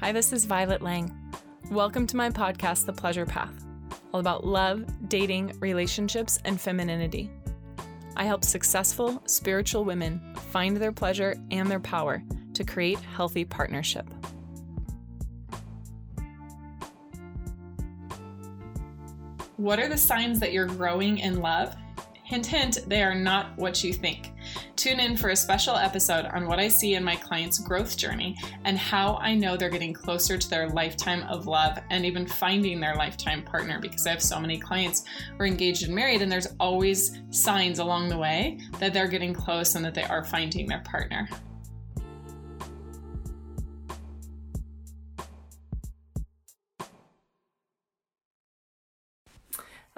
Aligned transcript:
Hi, 0.00 0.12
this 0.12 0.32
is 0.32 0.46
Violet 0.46 0.80
Lang. 0.80 1.14
Welcome 1.70 2.06
to 2.06 2.16
my 2.16 2.30
podcast, 2.30 2.86
The 2.86 2.92
Pleasure 2.94 3.26
Path, 3.26 3.52
all 4.14 4.20
about 4.20 4.46
love, 4.46 4.86
dating, 5.10 5.52
relationships, 5.60 6.38
and 6.46 6.58
femininity. 6.58 7.30
I 8.16 8.24
help 8.24 8.42
successful 8.42 9.22
spiritual 9.26 9.84
women 9.84 10.18
find 10.52 10.74
their 10.74 10.90
pleasure 10.90 11.36
and 11.50 11.70
their 11.70 11.80
power 11.80 12.22
to 12.54 12.64
create 12.64 12.98
healthy 12.98 13.44
partnership. 13.44 14.08
What 19.58 19.78
are 19.78 19.88
the 19.88 19.98
signs 19.98 20.40
that 20.40 20.54
you're 20.54 20.64
growing 20.64 21.18
in 21.18 21.42
love? 21.42 21.76
Hint, 22.24 22.46
hint, 22.46 22.78
they 22.86 23.02
are 23.02 23.14
not 23.14 23.54
what 23.58 23.84
you 23.84 23.92
think. 23.92 24.29
Tune 24.80 24.98
in 24.98 25.14
for 25.14 25.28
a 25.28 25.36
special 25.36 25.76
episode 25.76 26.24
on 26.24 26.46
what 26.46 26.58
I 26.58 26.66
see 26.66 26.94
in 26.94 27.04
my 27.04 27.14
clients' 27.14 27.58
growth 27.58 27.98
journey 27.98 28.38
and 28.64 28.78
how 28.78 29.16
I 29.16 29.34
know 29.34 29.54
they're 29.54 29.68
getting 29.68 29.92
closer 29.92 30.38
to 30.38 30.48
their 30.48 30.70
lifetime 30.70 31.22
of 31.24 31.46
love 31.46 31.78
and 31.90 32.06
even 32.06 32.26
finding 32.26 32.80
their 32.80 32.94
lifetime 32.94 33.42
partner 33.42 33.78
because 33.78 34.06
I 34.06 34.10
have 34.12 34.22
so 34.22 34.40
many 34.40 34.58
clients 34.58 35.04
who 35.36 35.44
are 35.44 35.46
engaged 35.46 35.84
and 35.84 35.94
married, 35.94 36.22
and 36.22 36.32
there's 36.32 36.54
always 36.58 37.20
signs 37.28 37.78
along 37.78 38.08
the 38.08 38.16
way 38.16 38.58
that 38.78 38.94
they're 38.94 39.06
getting 39.06 39.34
close 39.34 39.74
and 39.74 39.84
that 39.84 39.92
they 39.92 40.04
are 40.04 40.24
finding 40.24 40.66
their 40.66 40.80
partner. 40.80 41.28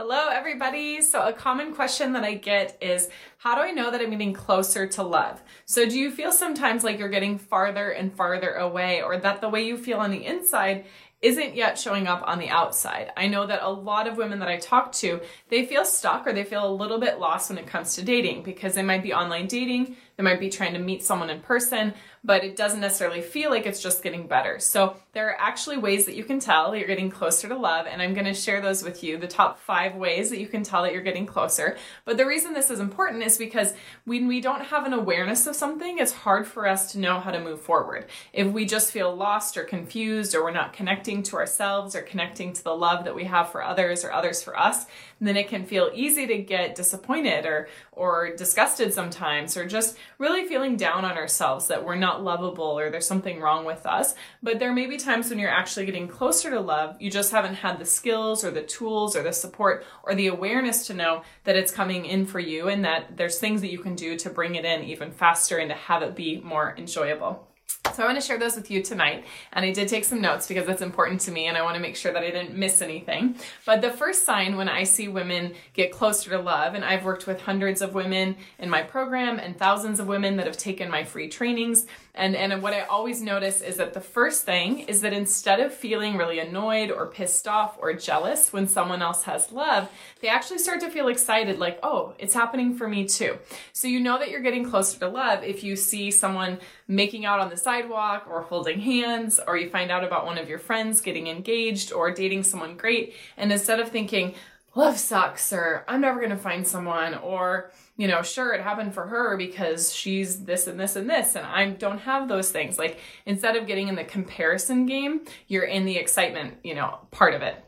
Hello, 0.04 0.30
everybody. 0.30 1.00
So, 1.00 1.22
a 1.28 1.32
common 1.32 1.76
question 1.76 2.14
that 2.14 2.24
I 2.24 2.34
get 2.34 2.76
is 2.80 3.08
How 3.38 3.54
do 3.54 3.60
I 3.60 3.70
know 3.70 3.92
that 3.92 4.00
I'm 4.00 4.10
getting 4.10 4.32
closer 4.32 4.84
to 4.84 5.02
love? 5.04 5.40
So, 5.64 5.88
do 5.88 5.96
you 5.96 6.10
feel 6.10 6.32
sometimes 6.32 6.82
like 6.82 6.98
you're 6.98 7.08
getting 7.08 7.38
farther 7.38 7.90
and 7.90 8.12
farther 8.12 8.50
away, 8.54 9.00
or 9.00 9.16
that 9.16 9.40
the 9.40 9.48
way 9.48 9.64
you 9.64 9.76
feel 9.76 9.98
on 9.98 10.10
the 10.10 10.26
inside 10.26 10.86
isn't 11.20 11.54
yet 11.54 11.78
showing 11.78 12.08
up 12.08 12.24
on 12.26 12.40
the 12.40 12.48
outside. 12.48 13.12
I 13.16 13.28
know 13.28 13.46
that 13.46 13.62
a 13.62 13.70
lot 13.70 14.08
of 14.08 14.16
women 14.16 14.40
that 14.40 14.48
I 14.48 14.56
talk 14.56 14.90
to, 14.94 15.20
they 15.50 15.64
feel 15.64 15.84
stuck 15.84 16.26
or 16.26 16.32
they 16.32 16.42
feel 16.42 16.68
a 16.68 16.74
little 16.74 16.98
bit 16.98 17.20
lost 17.20 17.48
when 17.48 17.58
it 17.58 17.68
comes 17.68 17.94
to 17.94 18.02
dating 18.02 18.42
because 18.42 18.74
they 18.74 18.82
might 18.82 19.04
be 19.04 19.14
online 19.14 19.46
dating, 19.46 19.96
they 20.22 20.30
might 20.30 20.40
be 20.40 20.48
trying 20.48 20.74
to 20.74 20.78
meet 20.78 21.02
someone 21.02 21.30
in 21.30 21.40
person, 21.40 21.94
but 22.24 22.44
it 22.44 22.54
doesn't 22.54 22.80
necessarily 22.80 23.20
feel 23.20 23.50
like 23.50 23.66
it's 23.66 23.82
just 23.82 24.02
getting 24.02 24.28
better. 24.28 24.60
So 24.60 24.96
there 25.12 25.28
are 25.28 25.40
actually 25.40 25.78
ways 25.78 26.06
that 26.06 26.14
you 26.14 26.22
can 26.22 26.38
tell 26.38 26.70
that 26.70 26.78
you're 26.78 26.86
getting 26.86 27.10
closer 27.10 27.48
to 27.48 27.56
love, 27.56 27.86
and 27.86 28.00
I'm 28.00 28.14
going 28.14 28.26
to 28.26 28.34
share 28.34 28.60
those 28.60 28.84
with 28.84 29.02
you 29.02 29.18
the 29.18 29.26
top 29.26 29.58
five 29.58 29.96
ways 29.96 30.30
that 30.30 30.38
you 30.38 30.46
can 30.46 30.62
tell 30.62 30.84
that 30.84 30.92
you're 30.92 31.02
getting 31.02 31.26
closer. 31.26 31.76
But 32.04 32.16
the 32.18 32.26
reason 32.26 32.52
this 32.52 32.70
is 32.70 32.78
important 32.78 33.24
is 33.24 33.36
because 33.36 33.74
when 34.04 34.28
we 34.28 34.40
don't 34.40 34.66
have 34.66 34.86
an 34.86 34.92
awareness 34.92 35.48
of 35.48 35.56
something, 35.56 35.98
it's 35.98 36.12
hard 36.12 36.46
for 36.46 36.68
us 36.68 36.92
to 36.92 37.00
know 37.00 37.18
how 37.18 37.32
to 37.32 37.40
move 37.40 37.60
forward. 37.60 38.06
If 38.32 38.46
we 38.46 38.64
just 38.64 38.92
feel 38.92 39.14
lost 39.14 39.56
or 39.56 39.64
confused, 39.64 40.36
or 40.36 40.44
we're 40.44 40.52
not 40.52 40.72
connecting 40.72 41.24
to 41.24 41.36
ourselves 41.36 41.96
or 41.96 42.02
connecting 42.02 42.52
to 42.52 42.62
the 42.62 42.76
love 42.76 43.04
that 43.04 43.16
we 43.16 43.24
have 43.24 43.50
for 43.50 43.62
others 43.62 44.04
or 44.04 44.12
others 44.12 44.40
for 44.40 44.56
us, 44.56 44.86
then 45.26 45.36
it 45.36 45.48
can 45.48 45.64
feel 45.64 45.90
easy 45.94 46.26
to 46.26 46.38
get 46.38 46.74
disappointed 46.74 47.46
or 47.46 47.68
or 47.92 48.34
disgusted 48.36 48.92
sometimes 48.92 49.56
or 49.56 49.66
just 49.66 49.96
really 50.18 50.46
feeling 50.46 50.76
down 50.76 51.04
on 51.04 51.16
ourselves 51.16 51.68
that 51.68 51.84
we're 51.84 51.94
not 51.94 52.24
lovable 52.24 52.78
or 52.78 52.90
there's 52.90 53.06
something 53.06 53.40
wrong 53.40 53.64
with 53.64 53.86
us. 53.86 54.14
But 54.42 54.58
there 54.58 54.72
may 54.72 54.86
be 54.86 54.96
times 54.96 55.30
when 55.30 55.38
you're 55.38 55.50
actually 55.50 55.86
getting 55.86 56.08
closer 56.08 56.50
to 56.50 56.60
love, 56.60 56.96
you 57.00 57.10
just 57.10 57.32
haven't 57.32 57.54
had 57.54 57.78
the 57.78 57.84
skills 57.84 58.44
or 58.44 58.50
the 58.50 58.62
tools 58.62 59.14
or 59.14 59.22
the 59.22 59.32
support 59.32 59.84
or 60.02 60.14
the 60.14 60.28
awareness 60.28 60.86
to 60.86 60.94
know 60.94 61.22
that 61.44 61.56
it's 61.56 61.72
coming 61.72 62.06
in 62.06 62.26
for 62.26 62.40
you 62.40 62.68
and 62.68 62.84
that 62.84 63.16
there's 63.16 63.38
things 63.38 63.60
that 63.60 63.72
you 63.72 63.78
can 63.78 63.94
do 63.94 64.16
to 64.16 64.30
bring 64.30 64.54
it 64.54 64.64
in 64.64 64.82
even 64.84 65.12
faster 65.12 65.58
and 65.58 65.70
to 65.70 65.76
have 65.76 66.02
it 66.02 66.16
be 66.16 66.40
more 66.40 66.74
enjoyable. 66.76 67.51
So 67.94 68.02
I 68.02 68.06
want 68.06 68.20
to 68.20 68.26
share 68.26 68.38
those 68.38 68.56
with 68.56 68.70
you 68.70 68.82
tonight. 68.82 69.24
And 69.52 69.64
I 69.64 69.72
did 69.72 69.88
take 69.88 70.04
some 70.04 70.20
notes 70.20 70.48
because 70.48 70.66
that's 70.66 70.82
important 70.82 71.20
to 71.22 71.30
me 71.30 71.46
and 71.46 71.56
I 71.56 71.62
want 71.62 71.74
to 71.74 71.80
make 71.80 71.96
sure 71.96 72.12
that 72.12 72.22
I 72.22 72.30
didn't 72.30 72.56
miss 72.56 72.80
anything. 72.80 73.36
But 73.66 73.82
the 73.82 73.90
first 73.90 74.24
sign 74.24 74.56
when 74.56 74.68
I 74.68 74.84
see 74.84 75.08
women 75.08 75.54
get 75.74 75.92
closer 75.92 76.30
to 76.30 76.38
love, 76.38 76.74
and 76.74 76.84
I've 76.84 77.04
worked 77.04 77.26
with 77.26 77.40
hundreds 77.42 77.82
of 77.82 77.94
women 77.94 78.36
in 78.58 78.70
my 78.70 78.82
program 78.82 79.38
and 79.38 79.56
thousands 79.56 80.00
of 80.00 80.06
women 80.06 80.36
that 80.36 80.46
have 80.46 80.56
taken 80.56 80.90
my 80.90 81.04
free 81.04 81.28
trainings, 81.28 81.86
and, 82.14 82.36
and 82.36 82.62
what 82.62 82.74
I 82.74 82.82
always 82.82 83.22
notice 83.22 83.62
is 83.62 83.76
that 83.78 83.94
the 83.94 84.00
first 84.00 84.44
thing 84.44 84.80
is 84.80 85.00
that 85.00 85.14
instead 85.14 85.60
of 85.60 85.72
feeling 85.72 86.18
really 86.18 86.40
annoyed 86.40 86.90
or 86.90 87.06
pissed 87.06 87.48
off 87.48 87.78
or 87.80 87.94
jealous 87.94 88.52
when 88.52 88.68
someone 88.68 89.00
else 89.00 89.22
has 89.22 89.50
love, 89.50 89.90
they 90.20 90.28
actually 90.28 90.58
start 90.58 90.80
to 90.80 90.90
feel 90.90 91.08
excited, 91.08 91.58
like, 91.58 91.78
oh, 91.82 92.14
it's 92.18 92.34
happening 92.34 92.74
for 92.74 92.86
me 92.86 93.06
too. 93.08 93.38
So 93.72 93.88
you 93.88 93.98
know 93.98 94.18
that 94.18 94.28
you're 94.28 94.40
getting 94.40 94.68
closer 94.68 94.98
to 94.98 95.08
love 95.08 95.42
if 95.42 95.64
you 95.64 95.74
see 95.74 96.10
someone 96.10 96.60
making 96.92 97.24
out 97.24 97.40
on 97.40 97.50
the 97.50 97.56
sidewalk 97.56 98.26
or 98.28 98.42
holding 98.42 98.80
hands, 98.80 99.40
or 99.46 99.56
you 99.56 99.70
find 99.70 99.90
out 99.90 100.04
about 100.04 100.26
one 100.26 100.38
of 100.38 100.48
your 100.48 100.58
friends 100.58 101.00
getting 101.00 101.26
engaged 101.26 101.92
or 101.92 102.10
dating 102.10 102.42
someone 102.42 102.76
great. 102.76 103.14
And 103.36 103.50
instead 103.50 103.80
of 103.80 103.88
thinking, 103.88 104.34
love 104.74 104.98
sucks, 104.98 105.52
or 105.52 105.84
I'm 105.88 106.00
never 106.00 106.20
going 106.20 106.30
to 106.30 106.36
find 106.36 106.66
someone, 106.66 107.14
or 107.14 107.70
you 107.96 108.08
know, 108.08 108.22
sure, 108.22 108.52
it 108.52 108.62
happened 108.62 108.94
for 108.94 109.06
her 109.06 109.36
because 109.36 109.94
she's 109.94 110.44
this 110.44 110.66
and 110.66 110.80
this 110.80 110.96
and 110.96 111.08
this, 111.08 111.36
and 111.36 111.46
I 111.46 111.70
don't 111.70 111.98
have 111.98 112.28
those 112.28 112.50
things. 112.50 112.78
Like, 112.78 112.98
instead 113.26 113.54
of 113.54 113.66
getting 113.66 113.88
in 113.88 113.96
the 113.96 114.04
comparison 114.04 114.86
game, 114.86 115.22
you're 115.46 115.64
in 115.64 115.84
the 115.84 115.98
excitement, 115.98 116.58
you 116.64 116.74
know, 116.74 116.98
part 117.10 117.34
of 117.34 117.42
it. 117.42 117.62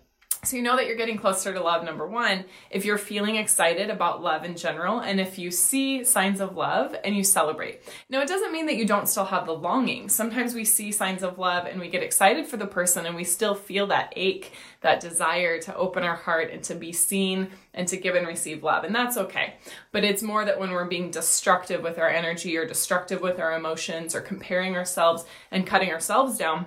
So 0.45 0.57
you 0.57 0.63
know 0.63 0.77
that 0.77 0.87
you're 0.87 0.97
getting 0.97 1.17
closer 1.17 1.55
to 1.55 1.61
love, 1.61 1.85
number 1.85 2.07
one, 2.07 2.45
if 2.71 2.85
you're 2.85 2.99
feeling 2.99 3.37
excited 3.37 3.89
about 3.89 4.23
love 4.23 4.45
in 4.45 4.57
general, 4.57 5.01
and 5.01 5.19
if 5.19 5.39
you 5.39 5.51
see 5.51 6.05
signs 6.05 6.41
of 6.41 6.57
love 6.57 6.95
and 7.03 7.17
you 7.17 7.25
celebrate. 7.25 7.83
Now, 8.11 8.21
it 8.21 8.29
doesn't 8.29 8.53
mean 8.53 8.67
that 8.67 8.77
you 8.77 8.87
don't 8.87 9.09
still 9.09 9.25
have 9.25 9.47
the 9.47 9.55
longing. 9.55 10.09
Sometimes 10.09 10.55
we 10.55 10.65
see 10.65 10.93
signs 10.93 11.23
of 11.23 11.39
love 11.39 11.67
and 11.67 11.81
we 11.81 11.89
get 11.89 12.03
excited 12.03 12.47
for 12.47 12.59
the 12.59 12.67
person 12.67 13.07
and 13.07 13.17
we 13.17 13.25
still 13.25 13.55
feel 13.55 13.87
that 13.87 14.13
ache, 14.17 14.53
that 14.83 15.01
desire 15.01 15.59
to 15.63 15.75
open 15.77 16.05
our 16.05 16.17
heart 16.17 16.51
and 16.51 16.63
to 16.65 16.75
be 16.75 16.93
seen 16.93 17.49
and 17.73 17.89
to 17.89 17.97
give 17.97 18.15
and 18.15 18.27
receive 18.27 18.63
love. 18.63 18.85
And 18.85 18.95
that's 18.95 19.17
okay. 19.17 19.55
But 19.93 20.05
it's 20.05 20.23
more 20.23 20.45
that 20.45 20.61
when 20.61 20.71
we're 20.71 20.85
being 20.85 21.11
destructive 21.11 21.83
with 21.83 21.99
our 21.99 22.09
energy 22.09 22.57
or 22.57 22.67
destructive 22.67 23.23
with 23.23 23.41
our 23.41 23.55
emotions 23.55 24.15
or 24.15 24.21
comparing 24.21 24.77
ourselves 24.77 25.25
and 25.51 25.67
cutting 25.67 25.91
ourselves 25.91 26.37
down 26.37 26.67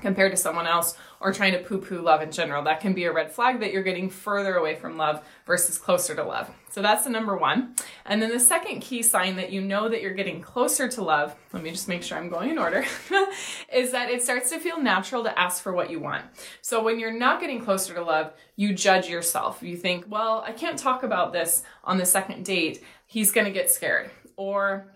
compared 0.00 0.32
to 0.32 0.36
someone 0.36 0.66
else 0.66 0.96
or 1.20 1.32
trying 1.32 1.52
to 1.52 1.58
poo 1.58 1.78
poo 1.78 2.00
love 2.00 2.22
in 2.22 2.32
general. 2.32 2.62
That 2.64 2.80
can 2.80 2.94
be 2.94 3.04
a 3.04 3.12
red 3.12 3.30
flag 3.30 3.60
that 3.60 3.72
you're 3.72 3.82
getting 3.82 4.08
further 4.08 4.54
away 4.54 4.74
from 4.74 4.96
love 4.96 5.24
versus 5.46 5.78
closer 5.78 6.14
to 6.14 6.24
love. 6.24 6.50
So 6.70 6.82
that's 6.82 7.04
the 7.04 7.10
number 7.10 7.36
one. 7.36 7.74
And 8.06 8.22
then 8.22 8.30
the 8.30 8.40
second 8.40 8.80
key 8.80 9.02
sign 9.02 9.36
that 9.36 9.50
you 9.50 9.60
know 9.60 9.88
that 9.88 10.00
you're 10.00 10.14
getting 10.14 10.40
closer 10.40 10.88
to 10.88 11.02
love, 11.02 11.34
let 11.52 11.62
me 11.62 11.70
just 11.70 11.88
make 11.88 12.02
sure 12.02 12.16
I'm 12.16 12.28
going 12.28 12.50
in 12.50 12.58
order, 12.58 12.84
is 13.72 13.92
that 13.92 14.08
it 14.08 14.22
starts 14.22 14.50
to 14.50 14.60
feel 14.60 14.80
natural 14.80 15.24
to 15.24 15.38
ask 15.38 15.62
for 15.62 15.72
what 15.72 15.90
you 15.90 15.98
want. 15.98 16.24
So 16.62 16.82
when 16.82 16.98
you're 16.98 17.12
not 17.12 17.40
getting 17.40 17.62
closer 17.62 17.92
to 17.94 18.02
love, 18.02 18.32
you 18.56 18.72
judge 18.72 19.08
yourself. 19.08 19.62
You 19.62 19.76
think, 19.76 20.04
well, 20.08 20.44
I 20.46 20.52
can't 20.52 20.78
talk 20.78 21.02
about 21.02 21.32
this 21.32 21.64
on 21.84 21.98
the 21.98 22.06
second 22.06 22.44
date. 22.44 22.84
He's 23.06 23.32
to 23.32 23.50
get 23.50 23.70
scared. 23.70 24.10
Or 24.36 24.86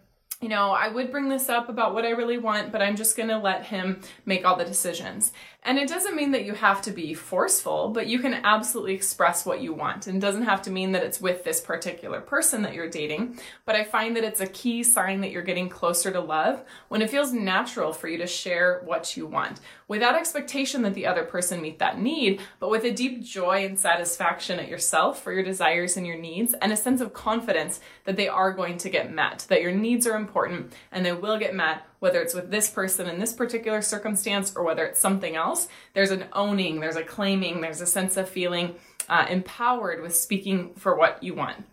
you 0.44 0.50
know, 0.50 0.72
I 0.72 0.88
would 0.88 1.10
bring 1.10 1.30
this 1.30 1.48
up 1.48 1.70
about 1.70 1.94
what 1.94 2.04
I 2.04 2.10
really 2.10 2.36
want, 2.36 2.70
but 2.70 2.82
I'm 2.82 2.96
just 2.96 3.16
going 3.16 3.30
to 3.30 3.38
let 3.38 3.64
him 3.64 4.02
make 4.26 4.44
all 4.44 4.56
the 4.56 4.64
decisions. 4.66 5.32
And 5.62 5.78
it 5.78 5.88
doesn't 5.88 6.14
mean 6.14 6.32
that 6.32 6.44
you 6.44 6.52
have 6.52 6.82
to 6.82 6.90
be 6.90 7.14
forceful, 7.14 7.88
but 7.88 8.08
you 8.08 8.18
can 8.18 8.34
absolutely 8.34 8.92
express 8.92 9.46
what 9.46 9.62
you 9.62 9.72
want. 9.72 10.06
And 10.06 10.20
doesn't 10.20 10.42
have 10.42 10.60
to 10.62 10.70
mean 10.70 10.92
that 10.92 11.02
it's 11.02 11.18
with 11.18 11.44
this 11.44 11.62
particular 11.62 12.20
person 12.20 12.60
that 12.60 12.74
you're 12.74 12.90
dating. 12.90 13.40
But 13.64 13.74
I 13.74 13.84
find 13.84 14.14
that 14.16 14.24
it's 14.24 14.42
a 14.42 14.46
key 14.46 14.82
sign 14.82 15.22
that 15.22 15.30
you're 15.30 15.40
getting 15.40 15.70
closer 15.70 16.10
to 16.10 16.20
love 16.20 16.62
when 16.88 17.00
it 17.00 17.08
feels 17.08 17.32
natural 17.32 17.94
for 17.94 18.08
you 18.08 18.18
to 18.18 18.26
share 18.26 18.82
what 18.84 19.16
you 19.16 19.26
want 19.26 19.60
without 19.94 20.16
expectation 20.16 20.82
that 20.82 20.94
the 20.94 21.06
other 21.06 21.22
person 21.22 21.62
meet 21.62 21.78
that 21.78 22.00
need, 22.00 22.40
but 22.58 22.68
with 22.68 22.82
a 22.82 22.90
deep 22.90 23.22
joy 23.22 23.64
and 23.64 23.78
satisfaction 23.78 24.58
at 24.58 24.66
yourself 24.66 25.22
for 25.22 25.32
your 25.32 25.44
desires 25.44 25.96
and 25.96 26.04
your 26.04 26.18
needs 26.18 26.52
and 26.54 26.72
a 26.72 26.76
sense 26.76 27.00
of 27.00 27.12
confidence 27.12 27.78
that 28.02 28.16
they 28.16 28.26
are 28.26 28.50
going 28.50 28.76
to 28.76 28.90
get 28.90 29.12
met, 29.12 29.46
that 29.48 29.62
your 29.62 29.70
needs 29.70 30.04
are 30.04 30.16
important 30.16 30.72
and 30.90 31.06
they 31.06 31.12
will 31.12 31.38
get 31.38 31.54
met 31.54 31.86
whether 32.00 32.20
it's 32.20 32.34
with 32.34 32.50
this 32.50 32.68
person 32.68 33.08
in 33.08 33.20
this 33.20 33.32
particular 33.32 33.80
circumstance 33.80 34.52
or 34.56 34.64
whether 34.64 34.84
it's 34.84 34.98
something 34.98 35.36
else, 35.36 35.68
there's 35.94 36.10
an 36.10 36.24
owning, 36.32 36.80
there's 36.80 36.96
a 36.96 37.04
claiming, 37.04 37.60
there's 37.60 37.80
a 37.80 37.86
sense 37.86 38.16
of 38.16 38.28
feeling 38.28 38.74
uh, 39.08 39.26
empowered 39.30 40.02
with 40.02 40.14
speaking 40.14 40.74
for 40.74 40.96
what 40.96 41.22
you 41.22 41.34
want. 41.34 41.64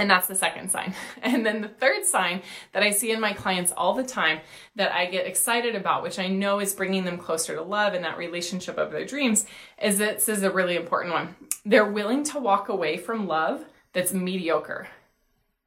And 0.00 0.10
that's 0.10 0.26
the 0.26 0.34
second 0.34 0.70
sign. 0.70 0.94
And 1.22 1.44
then 1.44 1.60
the 1.60 1.68
third 1.68 2.06
sign 2.06 2.40
that 2.72 2.82
I 2.82 2.90
see 2.90 3.12
in 3.12 3.20
my 3.20 3.34
clients 3.34 3.70
all 3.76 3.92
the 3.92 4.02
time 4.02 4.40
that 4.74 4.92
I 4.92 5.04
get 5.04 5.26
excited 5.26 5.74
about, 5.74 6.02
which 6.02 6.18
I 6.18 6.26
know 6.26 6.58
is 6.58 6.72
bringing 6.72 7.04
them 7.04 7.18
closer 7.18 7.54
to 7.54 7.62
love 7.62 7.92
and 7.92 8.02
that 8.04 8.16
relationship 8.16 8.78
of 8.78 8.90
their 8.90 9.04
dreams, 9.04 9.44
is 9.80 9.98
this 9.98 10.28
is 10.30 10.42
a 10.42 10.50
really 10.50 10.76
important 10.76 11.12
one. 11.12 11.36
They're 11.66 11.84
willing 11.84 12.24
to 12.24 12.38
walk 12.38 12.70
away 12.70 12.96
from 12.96 13.26
love 13.26 13.66
that's 13.92 14.14
mediocre. 14.14 14.88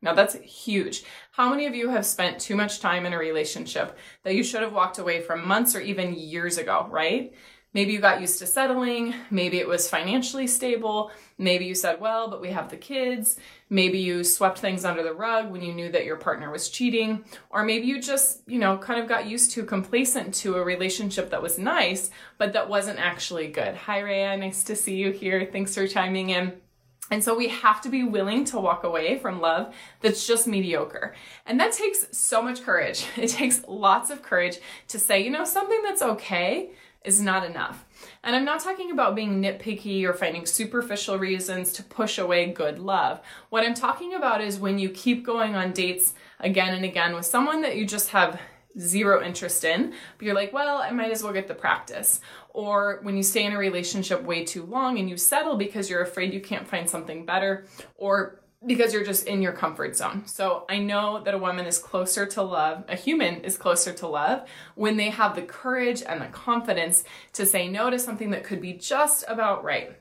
Now 0.02 0.16
that's 0.16 0.34
huge. 0.36 1.04
How 1.34 1.50
many 1.50 1.68
of 1.68 1.76
you 1.76 1.90
have 1.90 2.06
spent 2.06 2.40
too 2.40 2.56
much 2.56 2.80
time 2.80 3.06
in 3.06 3.14
a 3.14 3.18
relationship 3.20 3.96
that 4.24 4.34
you 4.34 4.44
should 4.44 4.64
have 4.64 4.74
walked 4.74 4.98
away 4.98 5.22
from 5.22 5.48
months 5.48 5.76
or 5.76 5.80
even 5.80 6.16
years 6.16 6.58
ago, 6.58 6.88
right? 6.90 7.34
Maybe 7.74 7.92
you 7.92 8.00
got 8.00 8.22
used 8.22 8.40
to 8.40 8.46
settling. 8.46 9.16
Maybe 9.32 9.58
it 9.58 9.68
was 9.68 9.90
financially 9.90 10.46
stable. 10.46 11.12
Maybe 11.40 11.66
you 11.66 11.74
said, 11.74 12.00
well, 12.00 12.30
but 12.30 12.40
we 12.40 12.52
have 12.52 12.70
the 12.70 12.78
kids. 12.78 13.38
Maybe 13.70 13.98
you 13.98 14.24
swept 14.24 14.60
things 14.60 14.86
under 14.86 15.02
the 15.02 15.14
rug 15.14 15.52
when 15.52 15.64
you 15.64 15.74
knew 15.74 15.92
that 15.92 16.06
your 16.06 16.18
partner 16.18 16.52
was 16.52 16.70
cheating. 16.70 17.26
Or 17.50 17.64
maybe 17.64 17.88
you 17.88 18.00
just, 18.00 18.42
you 18.46 18.60
know, 18.60 18.78
kind 18.78 19.02
of 19.02 19.10
got 19.10 19.28
used 19.28 19.52
to 19.52 19.64
complacent 19.64 20.36
to 20.36 20.56
a 20.56 20.64
relationship 20.64 21.32
that 21.32 21.42
was 21.42 21.58
nice, 21.58 22.12
but 22.38 22.54
that 22.54 22.70
wasn't 22.70 23.00
actually 23.00 23.48
good. 23.48 23.76
Hi, 23.76 24.00
Rhea. 24.00 24.38
Nice 24.38 24.64
to 24.66 24.76
see 24.76 24.96
you 24.96 25.12
here. 25.12 25.50
Thanks 25.52 25.74
for 25.74 25.88
chiming 25.88 26.30
in. 26.30 26.54
And 27.12 27.24
so 27.24 27.36
we 27.36 27.50
have 27.50 27.82
to 27.82 27.90
be 27.90 28.04
willing 28.04 28.46
to 28.46 28.60
walk 28.60 28.84
away 28.84 29.20
from 29.20 29.42
love 29.42 29.76
that's 30.00 30.26
just 30.26 30.48
mediocre. 30.48 31.14
And 31.46 31.60
that 31.60 31.74
takes 31.74 32.06
so 32.12 32.42
much 32.42 32.64
courage. 32.64 33.06
It 33.18 33.30
takes 33.30 33.64
lots 33.68 34.10
of 34.10 34.22
courage 34.22 34.58
to 34.88 35.00
say, 35.00 35.24
you 35.24 35.30
know, 35.30 35.44
something 35.44 35.82
that's 35.84 36.02
okay 36.02 36.72
is 37.04 37.22
not 37.22 37.46
enough. 37.46 37.86
And 38.24 38.36
I'm 38.36 38.46
not 38.46 38.62
talking 38.62 38.92
about 38.92 39.16
being 39.16 39.42
nitpicky 39.42 40.04
or 40.04 40.14
finding 40.14 40.46
superficial 40.46 41.18
reasons 41.18 41.74
to 41.74 41.84
push 41.84 42.18
away 42.18 42.52
good 42.52 42.80
love. 42.80 43.22
What 43.50 43.66
I'm 43.66 43.74
talking 43.74 44.14
about 44.14 44.42
is 44.42 44.60
when 44.60 44.80
you 44.80 44.90
keep 44.90 45.26
going 45.26 45.56
on 45.56 45.74
dates 45.74 46.14
again 46.40 46.74
and 46.74 46.86
again 46.86 47.14
with 47.14 47.26
someone 47.26 47.62
that 47.62 47.76
you 47.76 47.86
just 47.86 48.10
have 48.10 48.40
zero 48.80 49.24
interest 49.24 49.64
in, 49.64 49.94
but 50.18 50.26
you're 50.26 50.36
like, 50.36 50.52
well, 50.54 50.78
I 50.78 50.92
might 50.92 51.12
as 51.12 51.24
well 51.24 51.34
get 51.34 51.48
the 51.48 51.54
practice. 51.54 52.22
Or 52.50 53.00
when 53.04 53.18
you 53.18 53.24
stay 53.24 53.46
in 53.46 53.54
a 53.54 53.58
relationship 53.58 54.24
way 54.24 54.44
too 54.44 54.66
long 54.66 54.98
and 54.98 55.10
you 55.10 55.18
settle 55.18 55.58
because 55.58 55.90
you're 55.90 56.02
afraid 56.02 56.34
you 56.34 56.42
can't 56.42 56.68
find 56.68 56.90
something 56.90 57.26
better, 57.26 57.66
or 57.98 58.40
because 58.66 58.94
you're 58.94 59.04
just 59.04 59.28
in 59.28 59.42
your 59.42 59.52
comfort 59.52 59.96
zone. 59.96 60.24
So 60.26 60.66
I 60.70 60.80
know 60.80 61.22
that 61.24 61.34
a 61.34 61.38
woman 61.38 61.66
is 61.66 61.78
closer 61.78 62.26
to 62.28 62.42
love, 62.42 62.84
a 62.88 62.96
human 62.96 63.42
is 63.42 63.58
closer 63.58 63.94
to 63.94 64.08
love 64.08 64.48
when 64.76 64.98
they 64.98 65.10
have 65.10 65.36
the 65.36 65.42
courage 65.42 66.02
and 66.02 66.22
the 66.22 66.28
confidence 66.28 67.04
to 67.34 67.46
say 67.46 67.68
no 67.68 67.90
to 67.90 68.00
something 68.00 68.32
that 68.32 68.44
could 68.44 68.62
be 68.62 68.74
just 68.74 69.26
about 69.28 69.64
right. 69.64 69.98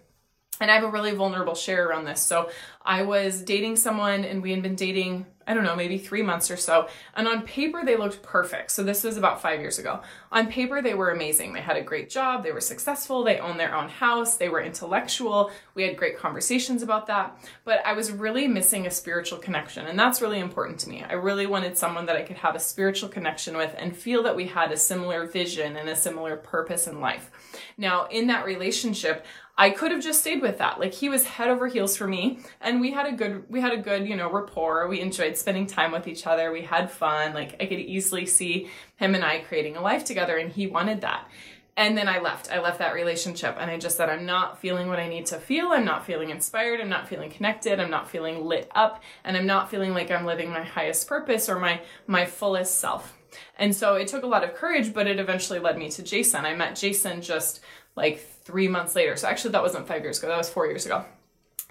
And 0.63 0.71
I 0.71 0.75
have 0.75 0.85
a 0.85 0.91
really 0.91 1.11
vulnerable 1.11 1.57
share 1.57 1.89
around 1.89 2.05
this. 2.05 2.21
So 2.21 2.49
I 2.83 3.03
was 3.03 3.43
dating 3.43 3.77
someone 3.77 4.25
and 4.25 4.41
we 4.41 4.53
had 4.53 4.63
been 4.63 4.77
dating 4.77 5.27
I 5.47 5.55
don't 5.55 5.65
know, 5.65 5.77
maybe 5.77 5.99
three 5.99 6.23
months 6.23 6.51
or 6.51 6.57
so. 6.57 6.89
And 7.15 7.27
on 7.27 7.43
paper, 7.43 7.83
they 7.85 7.97
looked 7.97 8.23
perfect. 8.23 8.71
So 8.71 8.83
this 8.83 9.03
was 9.03 9.17
about 9.17 9.43
five 9.43 9.61
years 9.61 9.79
ago. 9.79 10.01
On 10.31 10.47
paper, 10.47 10.81
they 10.81 10.95
were 10.95 11.11
amazing. 11.11 11.53
They 11.53 11.61
had 11.61 11.77
a 11.77 11.83
great 11.83 12.11
job. 12.11 12.45
They 12.45 12.53
were 12.53 12.61
successful. 12.61 13.25
They 13.25 13.39
owned 13.39 13.59
their 13.59 13.75
own 13.75 13.89
house. 13.89 14.37
They 14.37 14.49
were 14.49 14.63
intellectual. 14.63 15.51
We 15.75 15.83
had 15.83 15.97
great 15.97 16.19
conversations 16.19 16.83
about 16.83 17.07
that. 17.09 17.37
But 17.65 17.85
I 17.85 17.93
was 17.93 18.13
really 18.13 18.47
missing 18.47 18.87
a 18.87 18.91
spiritual 18.91 19.39
connection. 19.39 19.87
And 19.87 19.99
that's 19.99 20.23
really 20.23 20.39
important 20.39 20.79
to 20.81 20.89
me. 20.89 21.03
I 21.03 21.15
really 21.15 21.47
wanted 21.47 21.77
someone 21.77 22.07
that 22.07 22.17
I 22.17 22.23
could 22.23 22.37
have 22.37 22.55
a 22.55 22.61
spiritual 22.61 23.09
connection 23.09 23.57
with 23.57 23.75
and 23.77 23.97
feel 23.97 24.23
that 24.23 24.37
we 24.37 24.47
had 24.47 24.71
a 24.73 24.77
similar 24.77 25.27
vision 25.27 25.77
and 25.77 25.89
a 25.89 25.97
similar 25.97 26.37
purpose 26.37 26.87
in 26.87 27.01
life. 27.01 27.31
Now, 27.77 28.07
in 28.07 28.29
that 28.29 28.47
relationship, 28.47 29.27
I 29.57 29.71
could 29.71 29.93
have 29.93 30.03
just 30.03 30.21
stayed 30.21 30.41
with 30.41 30.59
that. 30.59 30.81
Like 30.81 30.95
he 30.95 31.09
was 31.09 31.25
head 31.25 31.49
over 31.49 31.69
heels 31.69 31.97
for 31.97 32.07
me 32.07 32.41
and 32.61 32.81
we 32.81 32.91
had 32.91 33.07
a 33.07 33.13
good 33.13 33.45
we 33.51 33.61
had 33.61 33.73
a 33.73 33.77
good, 33.77 34.09
you 34.09 34.17
know, 34.17 34.31
rapport. 34.31 34.89
We 34.89 35.01
enjoyed 35.01 35.37
spending 35.37 35.67
time 35.67 35.93
with 35.93 36.09
each 36.09 36.27
other. 36.27 36.51
We 36.53 36.63
had 36.63 36.91
fun. 36.91 37.35
Like 37.35 37.57
I 37.61 37.67
could 37.67 37.79
easily 37.79 38.25
see 38.25 38.71
him 38.97 39.15
and 39.15 39.25
I 39.25 39.41
creating 39.41 39.77
a 39.77 39.83
life 39.83 40.05
together 40.05 40.39
and 40.39 40.51
he 40.51 40.67
wanted 40.67 41.03
that. 41.03 41.29
And 41.77 41.97
then 41.97 42.09
I 42.09 42.19
left. 42.19 42.51
I 42.51 42.61
left 42.61 42.79
that 42.81 42.95
relationship 42.95 43.57
and 43.59 43.71
I 43.71 43.79
just 43.79 43.97
said 43.97 44.09
I'm 44.09 44.27
not 44.27 44.59
feeling 44.61 44.89
what 44.89 44.99
I 44.99 45.09
need 45.09 45.27
to 45.27 45.39
feel. 45.39 45.69
I'm 45.69 45.85
not 45.85 46.07
feeling 46.07 46.31
inspired. 46.31 46.81
I'm 46.81 46.91
not 46.91 47.09
feeling 47.09 47.31
connected. 47.31 47.79
I'm 47.79 47.91
not 47.91 48.11
feeling 48.11 48.45
lit 48.45 48.71
up 48.75 49.03
and 49.25 49.37
I'm 49.37 49.47
not 49.47 49.71
feeling 49.71 49.93
like 49.93 50.11
I'm 50.11 50.27
living 50.27 50.51
my 50.51 50.63
highest 50.63 51.07
purpose 51.07 51.49
or 51.49 51.59
my 51.59 51.83
my 52.07 52.25
fullest 52.25 52.79
self. 52.81 53.19
And 53.59 53.75
so 53.75 53.95
it 53.95 54.09
took 54.09 54.23
a 54.23 54.27
lot 54.29 54.45
of 54.45 54.55
courage, 54.55 54.93
but 54.93 55.07
it 55.07 55.19
eventually 55.19 55.59
led 55.59 55.79
me 55.79 55.91
to 55.91 56.03
Jason. 56.03 56.45
I 56.45 56.55
met 56.55 56.77
Jason 56.77 57.23
just 57.23 57.61
like 57.97 58.21
three 58.45 58.69
months 58.69 58.95
later. 58.95 59.17
So 59.17 59.29
actually, 59.29 59.53
that 59.53 59.63
wasn't 59.63 59.89
five 59.89 60.03
years 60.03 60.19
ago, 60.19 60.29
that 60.29 60.39
was 60.39 60.51
four 60.51 60.67
years 60.67 60.87
ago. 60.87 61.05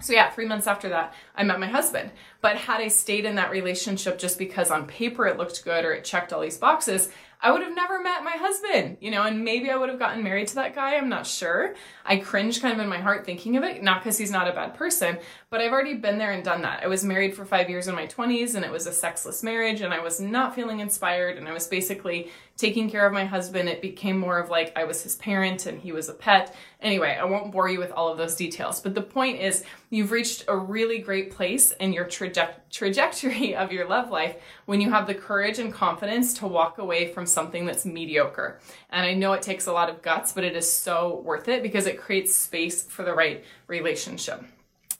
So, 0.00 0.12
yeah, 0.12 0.30
three 0.30 0.46
months 0.46 0.66
after 0.66 0.88
that, 0.88 1.14
I 1.36 1.44
met 1.44 1.60
my 1.60 1.68
husband. 1.68 2.10
But 2.40 2.56
had 2.56 2.80
I 2.80 2.88
stayed 2.88 3.24
in 3.24 3.36
that 3.36 3.52
relationship 3.52 4.18
just 4.18 4.36
because 4.36 4.70
on 4.70 4.86
paper 4.86 5.26
it 5.26 5.38
looked 5.38 5.64
good 5.64 5.84
or 5.84 5.92
it 5.92 6.04
checked 6.04 6.32
all 6.32 6.40
these 6.40 6.58
boxes, 6.58 7.08
I 7.44 7.50
would 7.50 7.62
have 7.62 7.74
never 7.74 8.00
met 8.00 8.22
my 8.22 8.36
husband, 8.36 8.98
you 9.00 9.10
know, 9.10 9.24
and 9.24 9.44
maybe 9.44 9.68
I 9.68 9.76
would 9.76 9.88
have 9.88 9.98
gotten 9.98 10.22
married 10.22 10.46
to 10.48 10.54
that 10.56 10.76
guy. 10.76 10.94
I'm 10.94 11.08
not 11.08 11.26
sure. 11.26 11.74
I 12.06 12.18
cringe 12.18 12.62
kind 12.62 12.72
of 12.72 12.78
in 12.78 12.88
my 12.88 13.00
heart 13.00 13.26
thinking 13.26 13.56
of 13.56 13.64
it, 13.64 13.82
not 13.82 14.00
because 14.00 14.16
he's 14.16 14.30
not 14.30 14.46
a 14.46 14.52
bad 14.52 14.74
person, 14.74 15.18
but 15.50 15.60
I've 15.60 15.72
already 15.72 15.94
been 15.94 16.18
there 16.18 16.30
and 16.30 16.44
done 16.44 16.62
that. 16.62 16.84
I 16.84 16.86
was 16.86 17.04
married 17.04 17.34
for 17.34 17.44
five 17.44 17.68
years 17.68 17.88
in 17.88 17.96
my 17.96 18.06
20s 18.06 18.54
and 18.54 18.64
it 18.64 18.70
was 18.70 18.86
a 18.86 18.92
sexless 18.92 19.42
marriage 19.42 19.80
and 19.80 19.92
I 19.92 19.98
was 19.98 20.20
not 20.20 20.54
feeling 20.54 20.78
inspired 20.78 21.36
and 21.36 21.48
I 21.48 21.52
was 21.52 21.66
basically 21.66 22.30
taking 22.56 22.90
care 22.90 23.06
of 23.06 23.12
my 23.12 23.24
husband. 23.24 23.68
It 23.68 23.82
became 23.82 24.18
more 24.18 24.38
of 24.38 24.50
like 24.50 24.72
I 24.76 24.84
was 24.84 25.02
his 25.02 25.16
parent 25.16 25.66
and 25.66 25.80
he 25.80 25.92
was 25.92 26.08
a 26.08 26.14
pet. 26.14 26.54
Anyway, 26.80 27.16
I 27.20 27.24
won't 27.24 27.52
bore 27.52 27.68
you 27.68 27.78
with 27.78 27.92
all 27.92 28.08
of 28.08 28.18
those 28.18 28.36
details, 28.36 28.80
but 28.80 28.94
the 28.94 29.02
point 29.02 29.40
is 29.40 29.64
you've 29.90 30.10
reached 30.10 30.44
a 30.48 30.56
really 30.56 30.98
great 30.98 31.30
place 31.30 31.72
in 31.72 31.92
your 31.92 32.04
traje- 32.04 32.54
trajectory 32.70 33.54
of 33.56 33.72
your 33.72 33.88
love 33.88 34.10
life 34.10 34.36
when 34.66 34.80
you 34.80 34.90
have 34.90 35.06
the 35.06 35.14
courage 35.14 35.58
and 35.58 35.72
confidence 35.72 36.34
to 36.34 36.46
walk 36.46 36.78
away 36.78 37.12
from 37.12 37.26
something 37.26 37.66
that's 37.66 37.84
mediocre. 37.84 38.60
And 38.90 39.06
I 39.06 39.14
know 39.14 39.32
it 39.32 39.42
takes 39.42 39.66
a 39.66 39.72
lot 39.72 39.88
of 39.88 40.02
guts, 40.02 40.32
but 40.32 40.44
it 40.44 40.56
is 40.56 40.70
so 40.70 41.20
worth 41.24 41.48
it 41.48 41.62
because 41.62 41.86
it 41.86 41.98
creates 41.98 42.34
space 42.34 42.82
for 42.82 43.02
the 43.02 43.14
right 43.14 43.44
relationship. 43.66 44.44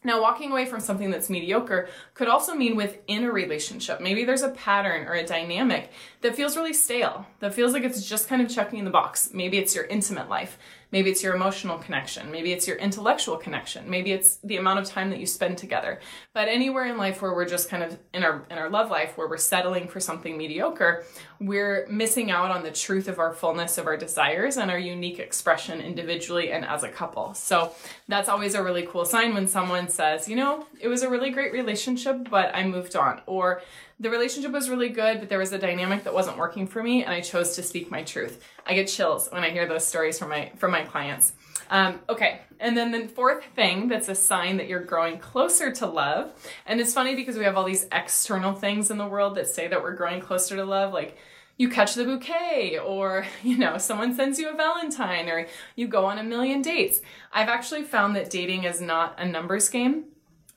Now, 0.04 0.20
walking 0.20 0.50
away 0.50 0.66
from 0.66 0.80
something 0.80 1.10
that's 1.10 1.30
mediocre 1.30 1.88
could 2.14 2.28
also 2.28 2.54
mean 2.54 2.76
within 2.76 3.24
a 3.24 3.32
relationship. 3.32 4.00
Maybe 4.00 4.24
there's 4.24 4.42
a 4.42 4.50
pattern 4.50 5.06
or 5.06 5.14
a 5.14 5.24
dynamic 5.24 5.90
that 6.22 6.34
feels 6.34 6.56
really 6.56 6.72
stale, 6.72 7.26
that 7.40 7.54
feels 7.54 7.72
like 7.72 7.84
it's 7.84 8.08
just 8.08 8.28
kind 8.28 8.42
of 8.42 8.48
checking 8.48 8.84
the 8.84 8.90
box. 8.90 9.30
Maybe 9.32 9.58
it's 9.58 9.74
your 9.74 9.84
intimate 9.84 10.28
life. 10.28 10.58
Maybe 10.92 11.08
it's 11.08 11.22
your 11.22 11.34
emotional 11.34 11.78
connection. 11.78 12.30
Maybe 12.30 12.52
it's 12.52 12.68
your 12.68 12.76
intellectual 12.76 13.38
connection. 13.38 13.88
Maybe 13.88 14.12
it's 14.12 14.36
the 14.44 14.58
amount 14.58 14.80
of 14.80 14.84
time 14.84 15.08
that 15.08 15.18
you 15.18 15.26
spend 15.26 15.56
together. 15.56 16.00
But 16.34 16.48
anywhere 16.48 16.84
in 16.84 16.98
life 16.98 17.22
where 17.22 17.32
we're 17.32 17.48
just 17.48 17.70
kind 17.70 17.82
of 17.82 17.98
in 18.12 18.22
our 18.22 18.44
in 18.50 18.58
our 18.58 18.68
love 18.68 18.90
life 18.90 19.16
where 19.16 19.26
we're 19.26 19.38
settling 19.38 19.88
for 19.88 20.00
something 20.00 20.36
mediocre, 20.36 21.04
we're 21.46 21.86
missing 21.88 22.30
out 22.30 22.50
on 22.50 22.62
the 22.62 22.70
truth 22.70 23.08
of 23.08 23.18
our 23.18 23.32
fullness 23.32 23.78
of 23.78 23.86
our 23.86 23.96
desires 23.96 24.56
and 24.56 24.70
our 24.70 24.78
unique 24.78 25.18
expression 25.18 25.80
individually 25.80 26.52
and 26.52 26.64
as 26.64 26.82
a 26.82 26.88
couple. 26.88 27.34
So 27.34 27.72
that's 28.08 28.28
always 28.28 28.54
a 28.54 28.62
really 28.62 28.86
cool 28.86 29.04
sign 29.04 29.34
when 29.34 29.48
someone 29.48 29.88
says, 29.88 30.28
you 30.28 30.36
know, 30.36 30.66
it 30.80 30.88
was 30.88 31.02
a 31.02 31.10
really 31.10 31.30
great 31.30 31.52
relationship, 31.52 32.28
but 32.30 32.54
I 32.54 32.64
moved 32.64 32.96
on. 32.96 33.20
Or 33.26 33.62
the 33.98 34.10
relationship 34.10 34.50
was 34.52 34.68
really 34.68 34.88
good, 34.88 35.20
but 35.20 35.28
there 35.28 35.38
was 35.38 35.52
a 35.52 35.58
dynamic 35.58 36.04
that 36.04 36.12
wasn't 36.12 36.36
working 36.36 36.66
for 36.66 36.82
me, 36.82 37.04
and 37.04 37.12
I 37.12 37.20
chose 37.20 37.54
to 37.54 37.62
speak 37.62 37.90
my 37.90 38.02
truth. 38.02 38.42
I 38.66 38.74
get 38.74 38.88
chills 38.88 39.28
when 39.30 39.44
I 39.44 39.50
hear 39.50 39.66
those 39.66 39.86
stories 39.86 40.18
from 40.18 40.30
my 40.30 40.50
from 40.56 40.72
my 40.72 40.82
clients. 40.82 41.32
Um, 41.70 42.00
okay, 42.08 42.40
and 42.58 42.76
then 42.76 42.90
the 42.90 43.06
fourth 43.06 43.44
thing 43.54 43.86
that's 43.88 44.08
a 44.08 44.14
sign 44.14 44.56
that 44.56 44.66
you're 44.66 44.82
growing 44.82 45.18
closer 45.18 45.70
to 45.72 45.86
love, 45.86 46.32
and 46.66 46.80
it's 46.80 46.92
funny 46.92 47.14
because 47.14 47.38
we 47.38 47.44
have 47.44 47.56
all 47.56 47.64
these 47.64 47.86
external 47.92 48.54
things 48.54 48.90
in 48.90 48.98
the 48.98 49.06
world 49.06 49.36
that 49.36 49.46
say 49.46 49.68
that 49.68 49.82
we're 49.82 49.94
growing 49.94 50.20
closer 50.20 50.56
to 50.56 50.64
love, 50.64 50.92
like 50.92 51.16
you 51.62 51.68
catch 51.68 51.94
the 51.94 52.04
bouquet 52.04 52.76
or 52.76 53.24
you 53.44 53.56
know 53.56 53.78
someone 53.78 54.14
sends 54.16 54.36
you 54.36 54.50
a 54.50 54.54
valentine 54.54 55.28
or 55.28 55.46
you 55.76 55.86
go 55.86 56.04
on 56.04 56.18
a 56.18 56.24
million 56.24 56.60
dates. 56.60 57.00
I've 57.32 57.48
actually 57.48 57.84
found 57.84 58.16
that 58.16 58.30
dating 58.30 58.64
is 58.64 58.80
not 58.80 59.14
a 59.18 59.24
numbers 59.24 59.68
game. 59.68 60.06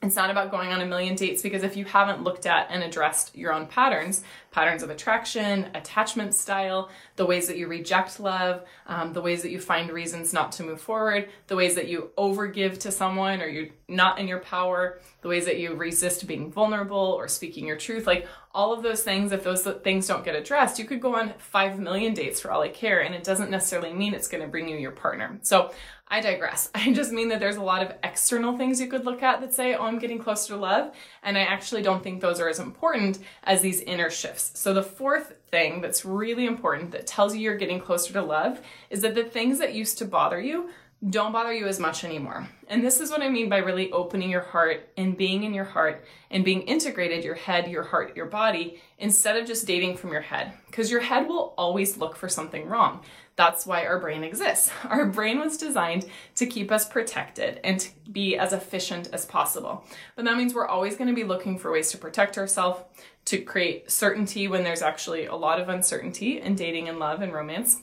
It's 0.02 0.16
not 0.16 0.30
about 0.30 0.50
going 0.50 0.72
on 0.72 0.82
a 0.82 0.86
million 0.86 1.14
dates 1.14 1.42
because 1.42 1.62
if 1.62 1.74
you 1.74 1.84
haven't 1.84 2.22
looked 2.22 2.44
at 2.44 2.66
and 2.70 2.82
addressed 2.82 3.34
your 3.34 3.52
own 3.52 3.66
patterns, 3.66 4.22
patterns 4.50 4.82
of 4.82 4.90
attraction, 4.90 5.70
attachment 5.74 6.34
style, 6.34 6.90
the 7.16 7.24
ways 7.24 7.46
that 7.46 7.56
you 7.56 7.66
reject 7.66 8.20
love, 8.20 8.62
um, 8.86 9.14
the 9.14 9.22
ways 9.22 9.42
that 9.42 9.50
you 9.50 9.58
find 9.58 9.90
reasons 9.90 10.34
not 10.34 10.52
to 10.52 10.64
move 10.64 10.82
forward, 10.82 11.30
the 11.46 11.56
ways 11.56 11.76
that 11.76 11.88
you 11.88 12.10
overgive 12.18 12.78
to 12.80 12.92
someone 12.92 13.40
or 13.40 13.46
you're 13.46 13.68
not 13.88 14.18
in 14.18 14.28
your 14.28 14.40
power, 14.40 15.00
the 15.22 15.28
ways 15.28 15.46
that 15.46 15.58
you 15.58 15.74
resist 15.74 16.26
being 16.26 16.52
vulnerable 16.52 17.16
or 17.18 17.26
speaking 17.26 17.66
your 17.66 17.76
truth, 17.76 18.06
like 18.06 18.28
all 18.56 18.72
of 18.72 18.82
those 18.82 19.02
things, 19.02 19.32
if 19.32 19.44
those 19.44 19.64
things 19.84 20.06
don't 20.08 20.24
get 20.24 20.34
addressed, 20.34 20.78
you 20.78 20.86
could 20.86 21.00
go 21.00 21.14
on 21.14 21.34
5 21.36 21.78
million 21.78 22.14
dates 22.14 22.40
for 22.40 22.50
all 22.50 22.62
I 22.62 22.70
care, 22.70 23.02
and 23.02 23.14
it 23.14 23.22
doesn't 23.22 23.50
necessarily 23.50 23.92
mean 23.92 24.14
it's 24.14 24.28
going 24.28 24.42
to 24.42 24.48
bring 24.48 24.66
you 24.66 24.78
your 24.78 24.92
partner. 24.92 25.38
So 25.42 25.72
I 26.08 26.22
digress. 26.22 26.70
I 26.74 26.90
just 26.94 27.12
mean 27.12 27.28
that 27.28 27.38
there's 27.38 27.56
a 27.56 27.62
lot 27.62 27.82
of 27.82 27.92
external 28.02 28.56
things 28.56 28.80
you 28.80 28.86
could 28.86 29.04
look 29.04 29.22
at 29.22 29.42
that 29.42 29.52
say, 29.52 29.74
oh, 29.74 29.82
I'm 29.82 29.98
getting 29.98 30.18
closer 30.18 30.54
to 30.54 30.58
love. 30.58 30.94
And 31.22 31.36
I 31.36 31.42
actually 31.42 31.82
don't 31.82 32.02
think 32.02 32.22
those 32.22 32.40
are 32.40 32.48
as 32.48 32.58
important 32.58 33.18
as 33.44 33.60
these 33.60 33.82
inner 33.82 34.08
shifts. 34.08 34.58
So 34.58 34.72
the 34.72 34.82
fourth 34.82 35.34
thing 35.50 35.82
that's 35.82 36.06
really 36.06 36.46
important 36.46 36.92
that 36.92 37.06
tells 37.06 37.34
you 37.34 37.42
you're 37.42 37.58
getting 37.58 37.78
closer 37.78 38.14
to 38.14 38.22
love 38.22 38.62
is 38.88 39.02
that 39.02 39.14
the 39.14 39.24
things 39.24 39.58
that 39.58 39.74
used 39.74 39.98
to 39.98 40.06
bother 40.06 40.40
you 40.40 40.70
don't 41.10 41.32
bother 41.32 41.52
you 41.52 41.66
as 41.66 41.78
much 41.78 42.04
anymore. 42.04 42.48
And 42.68 42.82
this 42.82 43.00
is 43.00 43.10
what 43.10 43.22
I 43.22 43.28
mean 43.28 43.50
by 43.50 43.58
really 43.58 43.92
opening 43.92 44.30
your 44.30 44.40
heart 44.40 44.88
and 44.96 45.16
being 45.16 45.44
in 45.44 45.52
your 45.52 45.64
heart 45.64 46.04
and 46.30 46.44
being 46.44 46.62
integrated 46.62 47.22
your 47.22 47.34
head, 47.34 47.68
your 47.68 47.82
heart, 47.82 48.16
your 48.16 48.26
body 48.26 48.80
instead 48.98 49.36
of 49.36 49.46
just 49.46 49.66
dating 49.66 49.98
from 49.98 50.10
your 50.10 50.22
head. 50.22 50.52
Because 50.66 50.90
your 50.90 51.00
head 51.00 51.28
will 51.28 51.54
always 51.58 51.98
look 51.98 52.16
for 52.16 52.30
something 52.30 52.66
wrong. 52.66 53.02
That's 53.36 53.66
why 53.66 53.84
our 53.84 54.00
brain 54.00 54.24
exists. 54.24 54.70
Our 54.84 55.04
brain 55.04 55.38
was 55.38 55.58
designed 55.58 56.06
to 56.36 56.46
keep 56.46 56.72
us 56.72 56.88
protected 56.88 57.60
and 57.62 57.78
to 57.78 57.90
be 58.10 58.38
as 58.38 58.54
efficient 58.54 59.10
as 59.12 59.26
possible. 59.26 59.84
But 60.16 60.24
that 60.24 60.38
means 60.38 60.54
we're 60.54 60.66
always 60.66 60.96
going 60.96 61.08
to 61.08 61.14
be 61.14 61.24
looking 61.24 61.58
for 61.58 61.70
ways 61.70 61.90
to 61.90 61.98
protect 61.98 62.38
ourselves, 62.38 62.80
to 63.26 63.42
create 63.42 63.90
certainty 63.90 64.48
when 64.48 64.64
there's 64.64 64.80
actually 64.80 65.26
a 65.26 65.34
lot 65.34 65.60
of 65.60 65.68
uncertainty 65.68 66.40
in 66.40 66.54
dating 66.54 66.88
and 66.88 66.98
love 66.98 67.20
and 67.20 67.34
romance 67.34 67.82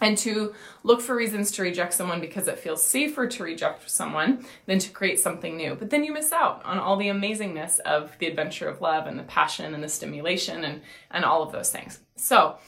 and 0.00 0.16
to 0.18 0.54
look 0.82 1.00
for 1.00 1.14
reasons 1.14 1.50
to 1.52 1.62
reject 1.62 1.94
someone 1.94 2.20
because 2.20 2.48
it 2.48 2.58
feels 2.58 2.82
safer 2.82 3.26
to 3.26 3.42
reject 3.42 3.90
someone 3.90 4.44
than 4.66 4.78
to 4.78 4.90
create 4.90 5.18
something 5.18 5.56
new. 5.56 5.74
But 5.74 5.90
then 5.90 6.04
you 6.04 6.12
miss 6.12 6.32
out 6.32 6.64
on 6.64 6.78
all 6.78 6.96
the 6.96 7.08
amazingness 7.08 7.80
of 7.80 8.16
the 8.18 8.26
adventure 8.26 8.68
of 8.68 8.80
love 8.80 9.06
and 9.06 9.18
the 9.18 9.24
passion 9.24 9.74
and 9.74 9.82
the 9.82 9.88
stimulation 9.88 10.64
and, 10.64 10.82
and 11.10 11.24
all 11.24 11.42
of 11.42 11.52
those 11.52 11.70
things. 11.70 12.00
So 12.16 12.58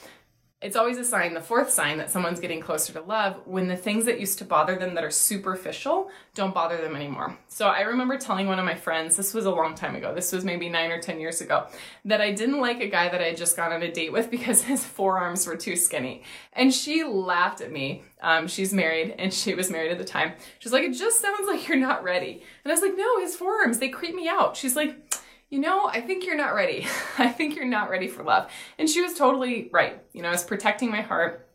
it's 0.61 0.75
always 0.75 0.99
a 0.99 1.05
sign, 1.05 1.35
the 1.35 1.41
fourth 1.41 1.71
sign 1.71 1.99
that 1.99 2.11
someone's 2.11 2.41
getting 2.41 2.61
closer 2.61 2.93
to 2.93 3.01
love 3.01 3.41
when 3.45 3.69
the 3.69 3.77
things 3.77 4.07
that 4.07 4.19
used 4.19 4.39
to 4.39 4.45
bother 4.45 4.75
them 4.75 4.95
that 4.95 5.05
are 5.05 5.11
superficial 5.11 6.11
don't 6.35 6.53
bother 6.53 6.79
them 6.79 6.97
anymore. 6.97 7.39
So 7.47 7.69
I 7.69 7.83
remember 7.83 8.19
telling 8.19 8.49
one 8.49 8.59
of 8.59 8.65
my 8.65 8.75
friends, 8.75 9.17
this 9.17 9.35
was 9.35 9.47
a 9.47 9.53
long 9.53 9.77
time 9.77 9.95
ago, 9.95 10.13
this 10.13 10.33
was 10.33 10.45
maybe 10.45 10.69
nine 10.69 10.91
or 10.91 11.01
10 11.01 11.21
years 11.21 11.41
ago, 11.41 11.69
that 12.07 12.21
I 12.21 12.33
didn't 12.33 12.61
like 12.61 12.81
a 12.81 12.89
guy 12.89 13.09
that 13.09 13.21
I 13.21 13.27
had 13.27 13.37
just 13.37 13.57
gone 13.57 13.73
on 13.73 13.83
a 13.83 13.93
date 13.93 14.13
with 14.13 14.31
because 14.33 14.63
his 14.63 14.85
forearms 14.85 15.47
were 15.47 15.57
too 15.57 15.77
skinny. 15.77 16.25
And 16.53 16.75
she 16.75 17.05
laughed 17.05 17.61
at 17.61 17.71
me. 17.71 18.03
Um, 18.21 18.49
she's 18.49 18.75
married 18.75 19.15
and 19.17 19.33
she 19.33 19.55
was 19.55 19.71
married 19.71 19.93
at 19.93 19.99
the 19.99 20.05
time. 20.05 20.33
She's 20.59 20.73
like, 20.73 20.83
it 20.83 20.93
just 20.93 21.21
sounds 21.21 21.47
like 21.47 21.69
you're 21.69 21.79
not 21.79 22.03
ready. 22.03 22.43
And 22.65 22.73
I 22.73 22.75
was 22.75 22.83
like, 22.83 22.97
no, 22.97 23.21
his 23.21 23.37
forearms, 23.37 23.79
they 23.79 23.91
creep 23.91 24.17
me 24.17 24.27
out. 24.27 24.57
She's 24.57 24.75
like, 24.75 25.08
you 25.51 25.59
know, 25.59 25.87
I 25.87 26.01
think 26.01 26.27
you're 26.27 26.37
not 26.37 26.55
ready. 26.55 26.87
I 27.19 27.29
think 27.29 27.57
you're 27.57 27.65
not 27.65 27.91
ready 27.91 28.09
for 28.09 28.23
love. 28.23 28.51
And 28.79 28.89
she 28.89 29.01
was 29.01 29.15
totally 29.15 29.71
right. 29.73 30.03
You 30.13 30.23
know, 30.23 30.29
I 30.29 30.33
was 30.33 30.45
protecting 30.45 30.91
my 30.91 31.01
heart. 31.01 31.47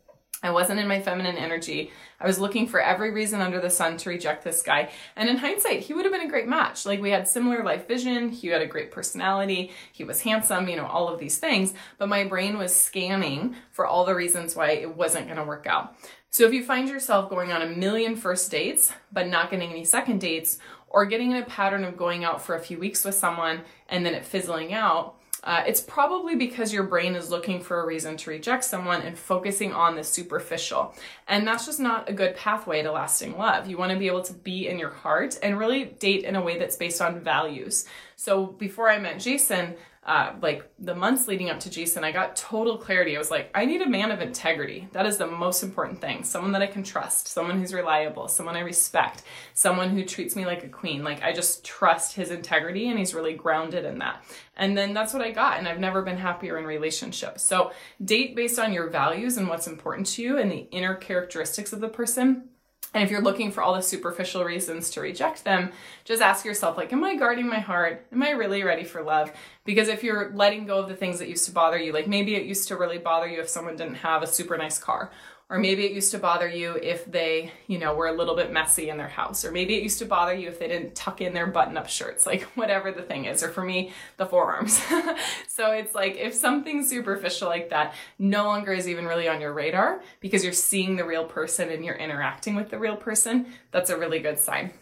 I 0.42 0.50
wasn't 0.50 0.78
in 0.78 0.86
my 0.86 1.00
feminine 1.00 1.38
energy. 1.38 1.90
I 2.20 2.26
was 2.26 2.38
looking 2.38 2.66
for 2.66 2.78
every 2.78 3.12
reason 3.12 3.40
under 3.40 3.60
the 3.62 3.70
sun 3.70 3.96
to 3.98 4.10
reject 4.10 4.44
this 4.44 4.62
guy. 4.62 4.90
And 5.16 5.26
in 5.28 5.38
hindsight, 5.38 5.80
he 5.80 5.94
would 5.94 6.04
have 6.04 6.12
been 6.12 6.26
a 6.26 6.28
great 6.28 6.46
match. 6.46 6.84
Like 6.84 7.00
we 7.00 7.10
had 7.10 7.26
similar 7.26 7.64
life 7.64 7.88
vision. 7.88 8.28
He 8.28 8.48
had 8.48 8.60
a 8.60 8.66
great 8.66 8.90
personality. 8.90 9.70
He 9.92 10.04
was 10.04 10.20
handsome, 10.20 10.68
you 10.68 10.76
know, 10.76 10.86
all 10.86 11.08
of 11.08 11.18
these 11.18 11.38
things. 11.38 11.72
But 11.96 12.10
my 12.10 12.24
brain 12.24 12.58
was 12.58 12.76
scanning 12.76 13.56
for 13.70 13.86
all 13.86 14.04
the 14.04 14.14
reasons 14.14 14.54
why 14.54 14.72
it 14.72 14.94
wasn't 14.94 15.26
going 15.26 15.38
to 15.38 15.44
work 15.44 15.66
out. 15.66 15.96
So 16.28 16.44
if 16.44 16.52
you 16.52 16.64
find 16.64 16.88
yourself 16.88 17.30
going 17.30 17.52
on 17.52 17.62
a 17.62 17.66
million 17.66 18.16
first 18.16 18.50
dates, 18.50 18.92
but 19.12 19.28
not 19.28 19.50
getting 19.50 19.70
any 19.70 19.84
second 19.84 20.20
dates, 20.20 20.58
or 20.94 21.04
getting 21.04 21.32
in 21.32 21.42
a 21.42 21.46
pattern 21.46 21.82
of 21.82 21.96
going 21.96 22.22
out 22.22 22.40
for 22.40 22.54
a 22.54 22.60
few 22.60 22.78
weeks 22.78 23.04
with 23.04 23.16
someone 23.16 23.62
and 23.88 24.06
then 24.06 24.14
it 24.14 24.24
fizzling 24.24 24.72
out, 24.72 25.16
uh, 25.42 25.64
it's 25.66 25.80
probably 25.80 26.36
because 26.36 26.72
your 26.72 26.84
brain 26.84 27.16
is 27.16 27.30
looking 27.30 27.60
for 27.60 27.80
a 27.80 27.84
reason 27.84 28.16
to 28.16 28.30
reject 28.30 28.62
someone 28.62 29.02
and 29.02 29.18
focusing 29.18 29.72
on 29.72 29.96
the 29.96 30.04
superficial. 30.04 30.94
And 31.26 31.46
that's 31.46 31.66
just 31.66 31.80
not 31.80 32.08
a 32.08 32.12
good 32.12 32.36
pathway 32.36 32.82
to 32.82 32.92
lasting 32.92 33.36
love. 33.36 33.66
You 33.66 33.76
want 33.76 33.92
to 33.92 33.98
be 33.98 34.06
able 34.06 34.22
to 34.22 34.32
be 34.32 34.68
in 34.68 34.78
your 34.78 34.90
heart 34.90 35.36
and 35.42 35.58
really 35.58 35.84
date 35.84 36.24
in 36.24 36.36
a 36.36 36.40
way 36.40 36.58
that's 36.58 36.76
based 36.76 37.02
on 37.02 37.20
values. 37.20 37.86
So 38.14 38.46
before 38.46 38.88
I 38.88 39.00
met 39.00 39.18
Jason, 39.18 39.74
uh, 40.06 40.34
like 40.42 40.70
the 40.78 40.94
months 40.94 41.26
leading 41.26 41.48
up 41.48 41.58
to 41.60 41.70
Jason, 41.70 42.04
I 42.04 42.12
got 42.12 42.36
total 42.36 42.76
clarity. 42.76 43.16
I 43.16 43.18
was 43.18 43.30
like, 43.30 43.50
I 43.54 43.64
need 43.64 43.80
a 43.80 43.88
man 43.88 44.10
of 44.10 44.20
integrity. 44.20 44.86
That 44.92 45.06
is 45.06 45.16
the 45.16 45.26
most 45.26 45.62
important 45.62 46.02
thing. 46.02 46.24
Someone 46.24 46.52
that 46.52 46.60
I 46.60 46.66
can 46.66 46.82
trust, 46.82 47.28
someone 47.28 47.58
who's 47.58 47.72
reliable, 47.72 48.28
someone 48.28 48.54
I 48.54 48.60
respect, 48.60 49.22
someone 49.54 49.88
who 49.88 50.04
treats 50.04 50.36
me 50.36 50.44
like 50.44 50.62
a 50.62 50.68
queen. 50.68 51.04
Like 51.04 51.22
I 51.22 51.32
just 51.32 51.64
trust 51.64 52.16
his 52.16 52.30
integrity 52.30 52.88
and 52.88 52.98
he's 52.98 53.14
really 53.14 53.32
grounded 53.32 53.86
in 53.86 53.98
that. 54.00 54.22
And 54.58 54.76
then 54.76 54.92
that's 54.92 55.14
what 55.14 55.22
I 55.22 55.30
got. 55.30 55.58
And 55.58 55.66
I've 55.66 55.80
never 55.80 56.02
been 56.02 56.18
happier 56.18 56.58
in 56.58 56.66
relationships. 56.66 57.42
So 57.42 57.72
date 58.04 58.36
based 58.36 58.58
on 58.58 58.74
your 58.74 58.90
values 58.90 59.38
and 59.38 59.48
what's 59.48 59.66
important 59.66 60.06
to 60.08 60.22
you 60.22 60.36
and 60.36 60.52
the 60.52 60.68
inner 60.70 60.94
characteristics 60.94 61.72
of 61.72 61.80
the 61.80 61.88
person 61.88 62.50
and 62.94 63.02
if 63.02 63.10
you're 63.10 63.20
looking 63.20 63.50
for 63.50 63.60
all 63.60 63.74
the 63.74 63.82
superficial 63.82 64.44
reasons 64.44 64.90
to 64.90 65.00
reject 65.00 65.42
them, 65.42 65.72
just 66.04 66.22
ask 66.22 66.44
yourself, 66.44 66.76
like, 66.76 66.92
am 66.92 67.02
I 67.02 67.16
guarding 67.16 67.48
my 67.48 67.58
heart? 67.58 68.06
Am 68.12 68.22
I 68.22 68.30
really 68.30 68.62
ready 68.62 68.84
for 68.84 69.02
love? 69.02 69.32
Because 69.64 69.88
if 69.88 70.02
you're 70.02 70.32
letting 70.34 70.66
go 70.66 70.78
of 70.78 70.88
the 70.88 70.96
things 70.96 71.18
that 71.18 71.28
used 71.28 71.46
to 71.46 71.52
bother 71.52 71.78
you, 71.78 71.92
like 71.92 72.06
maybe 72.06 72.34
it 72.34 72.44
used 72.44 72.68
to 72.68 72.76
really 72.76 72.98
bother 72.98 73.26
you 73.26 73.40
if 73.40 73.48
someone 73.48 73.76
didn't 73.76 73.96
have 73.96 74.22
a 74.22 74.26
super 74.26 74.58
nice 74.58 74.78
car, 74.78 75.10
or 75.50 75.58
maybe 75.58 75.84
it 75.84 75.92
used 75.92 76.10
to 76.12 76.18
bother 76.18 76.48
you 76.48 76.74
if 76.82 77.04
they, 77.04 77.52
you 77.66 77.78
know, 77.78 77.94
were 77.94 78.06
a 78.06 78.12
little 78.12 78.34
bit 78.34 78.50
messy 78.50 78.88
in 78.88 78.96
their 78.96 79.08
house. 79.08 79.44
Or 79.44 79.52
maybe 79.52 79.76
it 79.76 79.82
used 79.82 79.98
to 79.98 80.06
bother 80.06 80.32
you 80.32 80.48
if 80.48 80.58
they 80.58 80.68
didn't 80.68 80.94
tuck 80.94 81.20
in 81.20 81.34
their 81.34 81.46
button 81.46 81.76
up 81.76 81.88
shirts, 81.88 82.24
like 82.26 82.42
whatever 82.56 82.90
the 82.90 83.02
thing 83.02 83.26
is. 83.26 83.42
Or 83.42 83.50
for 83.50 83.62
me, 83.62 83.92
the 84.16 84.26
forearms. 84.26 84.82
so 85.48 85.70
it's 85.72 85.94
like 85.94 86.16
if 86.16 86.32
something 86.34 86.84
superficial 86.84 87.48
like 87.48 87.68
that 87.70 87.94
no 88.18 88.44
longer 88.44 88.72
is 88.72 88.88
even 88.88 89.04
really 89.04 89.28
on 89.28 89.40
your 89.40 89.52
radar 89.52 90.00
because 90.20 90.42
you're 90.42 90.52
seeing 90.52 90.96
the 90.96 91.04
real 91.04 91.24
person 91.24 91.70
and 91.70 91.84
you're 91.84 91.94
interacting 91.94 92.54
with 92.54 92.70
the 92.70 92.78
real 92.78 92.96
person, 92.96 93.46
that's 93.70 93.90
a 93.90 93.98
really 93.98 94.20
good 94.20 94.38
sign. 94.38 94.72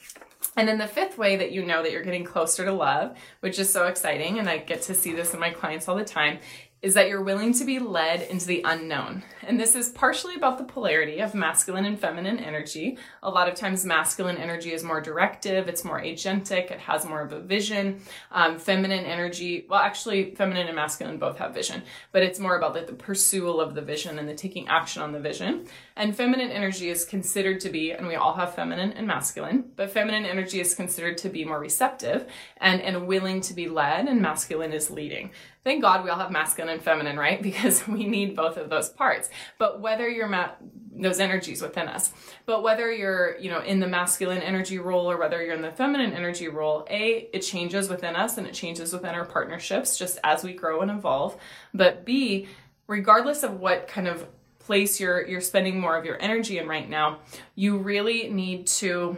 And 0.57 0.69
then 0.69 0.79
the 0.79 0.87
fifth 0.87 1.17
way 1.17 1.37
that 1.37 1.53
you 1.53 1.65
know 1.65 1.83
that 1.83 1.93
you're 1.93 2.03
getting 2.03 2.25
closer 2.25 2.65
to 2.65 2.73
love, 2.73 3.17
which 3.41 3.59
is 3.59 3.73
so 3.73 3.87
exciting, 3.87 4.39
and 4.39 4.49
I 4.49 4.59
get 4.59 4.83
to 4.83 4.95
see 4.95 5.13
this 5.13 5.33
in 5.33 5.41
my 5.41 5.51
clients 5.51 5.89
all 5.89 5.97
the 5.97 6.05
time, 6.05 6.39
is 6.83 6.95
that 6.95 7.09
you're 7.09 7.23
willing 7.23 7.55
to 7.55 7.65
be 7.65 7.79
led 7.79 8.23
into 8.23 8.45
the 8.45 8.61
unknown. 8.65 9.23
And 9.45 9.59
this 9.59 9.77
is 9.77 9.89
partially 9.89 10.35
about 10.35 10.59
the 10.59 10.65
polarity 10.65 11.21
of 11.21 11.33
masculine 11.33 11.85
and 11.85 11.99
feminine 11.99 12.41
energy. 12.41 12.99
A 13.23 13.31
lot 13.31 13.49
of 13.49 13.55
times, 13.55 13.85
masculine 13.85 14.37
energy 14.37 14.73
is 14.73 14.83
more 14.83 15.01
directive, 15.01 15.69
it's 15.69 15.85
more 15.85 16.01
agentic, 16.01 16.73
it 16.73 16.81
has 16.81 17.07
more 17.07 17.23
of 17.23 17.33
a 17.33 17.41
vision. 17.41 18.01
Um, 18.33 18.59
feminine 18.59 19.05
energy, 19.05 19.65
well, 19.69 19.81
actually, 19.81 20.35
feminine 20.35 20.67
and 20.67 20.75
masculine 20.75 21.19
both 21.19 21.39
have 21.39 21.55
vision, 21.55 21.83
but 22.11 22.25
it's 22.25 22.41
more 22.41 22.57
about 22.57 22.75
like 22.75 22.89
the 22.89 22.93
pursuit 22.93 23.43
of 23.43 23.75
the 23.75 23.83
vision 23.83 24.19
and 24.19 24.29
the 24.29 24.35
taking 24.35 24.67
action 24.69 25.03
on 25.03 25.13
the 25.13 25.21
vision. 25.21 25.67
And 25.97 26.17
feminine 26.17 26.51
energy 26.51 26.89
is 26.89 27.05
considered 27.05 27.61
to 27.61 27.71
be, 27.71 27.93
and 27.93 28.07
we 28.09 28.17
all 28.17 28.35
have 28.35 28.55
feminine 28.55 28.93
and 28.93 29.07
masculine, 29.07 29.71
but 29.77 29.91
feminine 29.91 30.25
energy 30.25 30.61
is 30.61 30.75
considered 30.75 31.19
to 31.19 31.29
be 31.29 31.45
more 31.45 31.61
receptive 31.61 32.27
and, 32.59 32.81
and 32.81 33.07
willing 33.07 33.41
to 33.43 33.55
be 33.55 33.69
led, 33.69 34.09
and 34.09 34.21
masculine 34.21 34.73
is 34.73 34.91
leading. 34.91 35.31
Thank 35.65 35.81
God 35.81 36.03
we 36.03 36.11
all 36.11 36.19
have 36.19 36.31
masculine 36.31 36.73
and 36.75 36.83
feminine, 36.83 37.17
right? 37.17 37.41
Because 37.53 37.87
we 37.87 38.07
need 38.07 38.35
both 38.35 38.57
of 38.57 38.71
those 38.71 38.89
parts. 38.89 39.29
But 39.59 39.81
whether 39.81 40.09
you're 40.09 40.29
ma- 40.29 40.53
those 40.95 41.21
energies 41.21 41.63
within 41.63 41.89
us, 41.89 42.13
but 42.47 42.63
whether 42.63 42.91
you're, 42.91 43.37
you 43.39 43.51
know, 43.51 43.61
in 43.61 43.81
the 43.81 43.87
masculine 43.87 44.43
energy 44.43 44.79
role 44.79 45.11
or 45.11 45.19
whether 45.19 45.43
you're 45.43 45.55
in 45.55 45.63
the 45.63 45.71
feminine 45.71 46.13
energy 46.13 46.49
role, 46.49 46.87
A, 46.91 47.29
it 47.33 47.41
changes 47.41 47.89
within 47.89 48.17
us 48.17 48.39
and 48.39 48.47
it 48.47 48.55
changes 48.55 48.93
within 48.93 49.15
our 49.15 49.25
partnerships 49.25 49.99
just 49.99 50.19
as 50.25 50.43
we 50.43 50.53
grow 50.53 50.81
and 50.81 50.91
evolve. 50.91 51.37
But 51.73 52.05
B, 52.05 52.49
regardless 52.87 53.43
of 53.43 53.61
what 53.61 53.87
kind 53.87 54.09
of 54.09 54.27
place 54.59 55.01
you're 55.01 55.27
you're 55.27 55.41
spending 55.41 55.81
more 55.81 55.97
of 55.97 56.05
your 56.05 56.21
energy 56.23 56.59
in 56.59 56.69
right 56.69 56.89
now, 56.89 57.19
you 57.55 57.79
really 57.79 58.29
need 58.29 58.67
to 58.67 59.17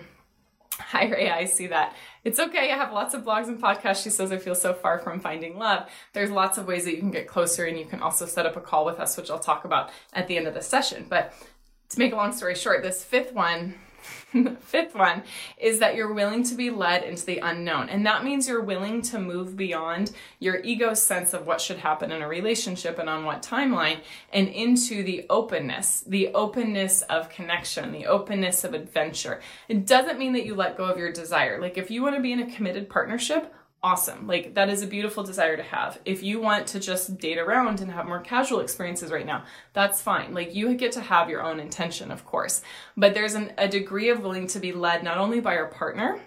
Hi 0.81 1.04
Ray, 1.04 1.31
I 1.31 1.45
see 1.45 1.69
that. 1.69 1.95
It's 2.25 2.40
okay. 2.40 2.73
I 2.73 2.76
have 2.76 2.93
lots 2.93 3.14
of 3.14 3.23
blogs 3.23 3.47
and 3.47 3.62
podcasts. 3.62 4.02
She 4.02 4.11
says 4.11 4.33
I 4.33 4.38
feel 4.38 4.57
so 4.57 4.75
far 4.75 4.99
from 4.99 5.21
finding 5.21 5.57
love. 5.57 5.88
There's 6.12 6.31
lots 6.31 6.59
of 6.59 6.66
ways 6.66 6.85
that 6.85 6.93
you 6.93 6.99
can 6.99 7.12
get 7.12 7.28
closer 7.28 7.64
and 7.64 7.78
you 7.78 7.85
can 7.85 8.00
also 8.00 8.26
set 8.26 8.45
up 8.45 8.57
a 8.57 8.61
call 8.61 8.85
with 8.85 8.99
us, 8.99 9.16
which 9.16 9.31
I'll 9.31 9.38
talk 9.38 9.64
about 9.64 9.90
at 10.12 10.26
the 10.26 10.37
end 10.37 10.49
of 10.49 10.54
the 10.54 10.62
session. 10.62 11.07
But 11.09 11.33
to 11.90 11.99
make 11.99 12.12
a 12.12 12.16
long 12.16 12.33
story 12.33 12.57
short, 12.57 12.83
this 12.83 13.04
fifth 13.04 13.33
one 13.33 13.75
fifth 14.61 14.94
one 14.94 15.23
is 15.58 15.78
that 15.78 15.94
you're 15.94 16.12
willing 16.12 16.42
to 16.44 16.54
be 16.54 16.70
led 16.70 17.02
into 17.04 17.25
the 17.25 17.38
unknown. 17.38 17.88
And 17.88 18.04
that 18.06 18.25
means 18.25 18.49
you're 18.49 18.62
willing 18.62 19.02
to 19.02 19.18
move 19.18 19.56
beyond 19.56 20.12
your 20.38 20.61
ego's 20.61 21.02
sense 21.02 21.32
of 21.34 21.46
what 21.46 21.61
should 21.61 21.78
happen 21.78 22.11
in 22.11 22.23
a 22.23 22.28
relationship 22.28 22.99
and 22.99 23.08
on 23.08 23.25
what 23.25 23.42
timeline 23.42 24.00
and 24.32 24.49
into 24.49 25.02
the 25.02 25.26
openness, 25.30 26.04
the 26.06 26.28
openness 26.34 27.02
of 27.02 27.28
connection, 27.28 27.92
the 27.92 28.06
openness 28.06 28.64
of 28.64 28.75
adventure. 28.75 29.40
It 29.68 29.87
doesn't 29.87 30.18
mean 30.18 30.32
that 30.32 30.46
you 30.46 30.54
let 30.54 30.76
go 30.76 30.84
of 30.84 30.99
your 30.99 31.12
desire. 31.12 31.61
Like 31.61 31.78
if 31.78 31.90
you 31.90 32.02
want 32.02 32.16
to 32.16 32.23
be 32.23 32.32
in 32.32 32.40
a 32.40 32.50
committed 32.50 32.88
partnership, 32.88 33.54
awesome. 33.84 34.26
Like 34.26 34.54
that 34.54 34.70
is 34.70 34.82
a 34.82 34.86
beautiful 34.86 35.22
desire 35.22 35.58
to 35.58 35.62
have. 35.62 36.00
If 36.06 36.22
you 36.22 36.40
want 36.40 36.66
to 36.68 36.80
just 36.80 37.18
date 37.18 37.36
around 37.36 37.82
and 37.82 37.92
have 37.92 38.06
more 38.06 38.20
casual 38.20 38.60
experiences 38.60 39.12
right 39.12 39.26
now, 39.26 39.44
that's 39.74 40.00
fine. 40.00 40.32
Like 40.32 40.54
you 40.54 40.74
get 40.74 40.92
to 40.92 41.02
have 41.02 41.28
your 41.28 41.42
own 41.42 41.60
intention, 41.60 42.10
of 42.10 42.24
course. 42.24 42.62
But 42.96 43.12
there's 43.12 43.34
an, 43.34 43.52
a 43.58 43.68
degree 43.68 44.08
of 44.08 44.20
willing 44.20 44.46
to 44.48 44.58
be 44.58 44.72
led 44.72 45.04
not 45.04 45.18
only 45.18 45.38
by 45.40 45.52
your 45.54 45.66
partner, 45.66 46.18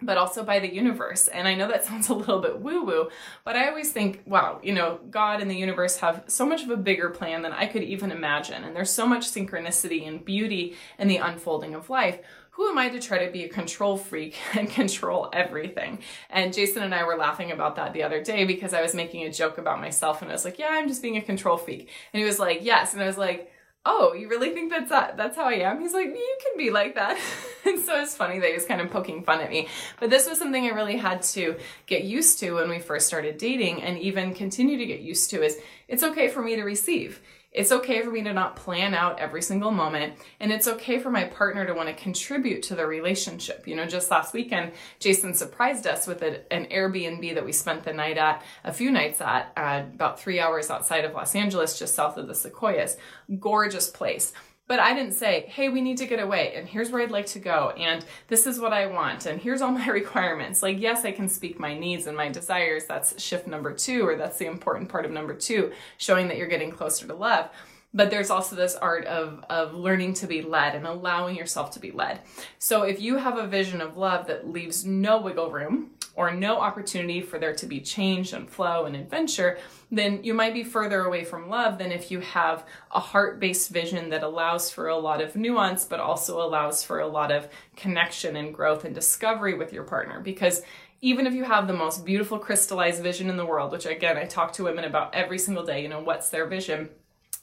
but 0.00 0.16
also 0.16 0.44
by 0.44 0.60
the 0.60 0.72
universe. 0.72 1.26
And 1.26 1.48
I 1.48 1.56
know 1.56 1.66
that 1.66 1.84
sounds 1.86 2.08
a 2.08 2.14
little 2.14 2.38
bit 2.38 2.60
woo 2.60 2.84
woo, 2.84 3.10
but 3.44 3.56
I 3.56 3.68
always 3.68 3.90
think, 3.90 4.22
wow, 4.24 4.60
you 4.62 4.72
know, 4.72 5.00
God 5.10 5.40
and 5.40 5.50
the 5.50 5.56
universe 5.56 5.96
have 5.96 6.22
so 6.28 6.46
much 6.46 6.62
of 6.62 6.70
a 6.70 6.76
bigger 6.76 7.10
plan 7.10 7.42
than 7.42 7.52
I 7.52 7.66
could 7.66 7.82
even 7.82 8.12
imagine. 8.12 8.62
And 8.62 8.76
there's 8.76 8.90
so 8.92 9.08
much 9.08 9.26
synchronicity 9.26 10.06
and 10.06 10.24
beauty 10.24 10.76
in 11.00 11.08
the 11.08 11.16
unfolding 11.16 11.74
of 11.74 11.90
life 11.90 12.20
who 12.52 12.68
am 12.68 12.76
I 12.76 12.90
to 12.90 13.00
try 13.00 13.24
to 13.24 13.32
be 13.32 13.44
a 13.44 13.48
control 13.48 13.96
freak 13.96 14.36
and 14.54 14.68
control 14.70 15.30
everything? 15.32 15.98
And 16.30 16.52
Jason 16.52 16.82
and 16.82 16.94
I 16.94 17.04
were 17.04 17.16
laughing 17.16 17.50
about 17.50 17.76
that 17.76 17.92
the 17.92 18.02
other 18.02 18.22
day 18.22 18.44
because 18.44 18.74
I 18.74 18.82
was 18.82 18.94
making 18.94 19.24
a 19.24 19.32
joke 19.32 19.58
about 19.58 19.80
myself 19.80 20.22
and 20.22 20.30
I 20.30 20.34
was 20.34 20.44
like, 20.44 20.58
yeah, 20.58 20.68
I'm 20.70 20.88
just 20.88 21.02
being 21.02 21.16
a 21.16 21.22
control 21.22 21.56
freak. 21.56 21.88
And 22.12 22.20
he 22.20 22.24
was 22.24 22.38
like, 22.38 22.60
yes. 22.62 22.92
And 22.92 23.02
I 23.02 23.06
was 23.06 23.16
like, 23.18 23.50
oh, 23.84 24.12
you 24.12 24.28
really 24.28 24.50
think 24.50 24.70
that's 24.70 24.90
that, 24.90 25.16
that's 25.16 25.34
how 25.34 25.46
I 25.46 25.54
am? 25.54 25.80
He's 25.80 25.94
like, 25.94 26.06
you 26.06 26.38
can 26.44 26.56
be 26.56 26.70
like 26.70 26.94
that. 26.94 27.18
and 27.64 27.80
so 27.80 28.00
it's 28.00 28.14
funny 28.14 28.38
that 28.38 28.46
he 28.46 28.54
was 28.54 28.66
kind 28.66 28.80
of 28.80 28.90
poking 28.90 29.24
fun 29.24 29.40
at 29.40 29.50
me. 29.50 29.68
But 29.98 30.10
this 30.10 30.28
was 30.28 30.38
something 30.38 30.64
I 30.66 30.70
really 30.70 30.98
had 30.98 31.22
to 31.22 31.56
get 31.86 32.04
used 32.04 32.38
to 32.40 32.52
when 32.52 32.68
we 32.68 32.78
first 32.78 33.06
started 33.06 33.38
dating 33.38 33.82
and 33.82 33.98
even 33.98 34.34
continue 34.34 34.76
to 34.76 34.86
get 34.86 35.00
used 35.00 35.30
to 35.30 35.42
is 35.42 35.58
it's 35.88 36.02
okay 36.02 36.28
for 36.28 36.42
me 36.42 36.56
to 36.56 36.62
receive. 36.62 37.20
It's 37.52 37.70
okay 37.70 38.00
for 38.00 38.10
me 38.10 38.22
to 38.22 38.32
not 38.32 38.56
plan 38.56 38.94
out 38.94 39.18
every 39.18 39.42
single 39.42 39.70
moment. 39.70 40.14
And 40.40 40.50
it's 40.50 40.66
okay 40.66 40.98
for 40.98 41.10
my 41.10 41.24
partner 41.24 41.66
to 41.66 41.74
want 41.74 41.88
to 41.88 41.94
contribute 41.94 42.62
to 42.64 42.74
the 42.74 42.86
relationship. 42.86 43.68
You 43.68 43.76
know, 43.76 43.86
just 43.86 44.10
last 44.10 44.32
weekend, 44.32 44.72
Jason 44.98 45.34
surprised 45.34 45.86
us 45.86 46.06
with 46.06 46.22
a, 46.22 46.50
an 46.52 46.66
Airbnb 46.66 47.34
that 47.34 47.44
we 47.44 47.52
spent 47.52 47.84
the 47.84 47.92
night 47.92 48.16
at, 48.16 48.42
a 48.64 48.72
few 48.72 48.90
nights 48.90 49.20
at, 49.20 49.52
uh, 49.56 49.82
about 49.92 50.18
three 50.18 50.40
hours 50.40 50.70
outside 50.70 51.04
of 51.04 51.12
Los 51.12 51.34
Angeles, 51.34 51.78
just 51.78 51.94
south 51.94 52.16
of 52.16 52.26
the 52.26 52.34
Sequoias. 52.34 52.96
Gorgeous 53.38 53.90
place. 53.90 54.32
But 54.68 54.78
I 54.78 54.94
didn't 54.94 55.14
say, 55.14 55.46
hey, 55.48 55.68
we 55.68 55.80
need 55.80 55.98
to 55.98 56.06
get 56.06 56.20
away, 56.20 56.54
and 56.54 56.68
here's 56.68 56.90
where 56.90 57.02
I'd 57.02 57.10
like 57.10 57.26
to 57.26 57.38
go, 57.38 57.70
and 57.70 58.04
this 58.28 58.46
is 58.46 58.60
what 58.60 58.72
I 58.72 58.86
want, 58.86 59.26
and 59.26 59.40
here's 59.40 59.60
all 59.60 59.72
my 59.72 59.86
requirements. 59.88 60.62
Like, 60.62 60.80
yes, 60.80 61.04
I 61.04 61.12
can 61.12 61.28
speak 61.28 61.58
my 61.58 61.76
needs 61.76 62.06
and 62.06 62.16
my 62.16 62.28
desires. 62.28 62.84
That's 62.84 63.20
shift 63.20 63.46
number 63.46 63.72
two, 63.72 64.06
or 64.06 64.16
that's 64.16 64.38
the 64.38 64.46
important 64.46 64.88
part 64.88 65.04
of 65.04 65.10
number 65.10 65.34
two, 65.34 65.72
showing 65.98 66.28
that 66.28 66.36
you're 66.36 66.46
getting 66.46 66.70
closer 66.70 67.06
to 67.06 67.14
love 67.14 67.50
but 67.94 68.10
there's 68.10 68.30
also 68.30 68.56
this 68.56 68.74
art 68.76 69.04
of 69.06 69.44
of 69.50 69.74
learning 69.74 70.14
to 70.14 70.26
be 70.26 70.42
led 70.42 70.74
and 70.74 70.86
allowing 70.86 71.36
yourself 71.36 71.70
to 71.72 71.80
be 71.80 71.90
led. 71.90 72.20
So 72.58 72.82
if 72.82 73.00
you 73.00 73.18
have 73.18 73.38
a 73.38 73.46
vision 73.46 73.80
of 73.80 73.96
love 73.96 74.26
that 74.28 74.48
leaves 74.48 74.84
no 74.84 75.20
wiggle 75.20 75.50
room 75.50 75.90
or 76.14 76.32
no 76.32 76.58
opportunity 76.58 77.20
for 77.20 77.38
there 77.38 77.54
to 77.54 77.66
be 77.66 77.80
change 77.80 78.32
and 78.32 78.48
flow 78.48 78.84
and 78.84 78.94
adventure, 78.94 79.58
then 79.90 80.22
you 80.22 80.34
might 80.34 80.54
be 80.54 80.62
further 80.62 81.02
away 81.02 81.24
from 81.24 81.48
love 81.48 81.78
than 81.78 81.92
if 81.92 82.10
you 82.10 82.20
have 82.20 82.64
a 82.90 83.00
heart 83.00 83.40
based 83.40 83.70
vision 83.70 84.10
that 84.10 84.22
allows 84.22 84.70
for 84.70 84.88
a 84.88 84.96
lot 84.96 85.20
of 85.20 85.36
nuance, 85.36 85.84
but 85.84 86.00
also 86.00 86.42
allows 86.42 86.84
for 86.84 87.00
a 87.00 87.06
lot 87.06 87.32
of 87.32 87.48
connection 87.76 88.36
and 88.36 88.54
growth 88.54 88.84
and 88.84 88.94
discovery 88.94 89.54
with 89.54 89.72
your 89.72 89.84
partner. 89.84 90.20
Because 90.20 90.62
even 91.00 91.26
if 91.26 91.34
you 91.34 91.44
have 91.44 91.66
the 91.66 91.72
most 91.72 92.04
beautiful 92.04 92.38
crystallized 92.38 93.02
vision 93.02 93.28
in 93.28 93.36
the 93.36 93.46
world, 93.46 93.72
which 93.72 93.86
again, 93.86 94.16
I 94.16 94.24
talk 94.24 94.52
to 94.54 94.64
women 94.64 94.84
about 94.84 95.14
every 95.14 95.38
single 95.38 95.64
day, 95.64 95.82
you 95.82 95.88
know, 95.88 96.00
what's 96.00 96.28
their 96.28 96.46
vision? 96.46 96.90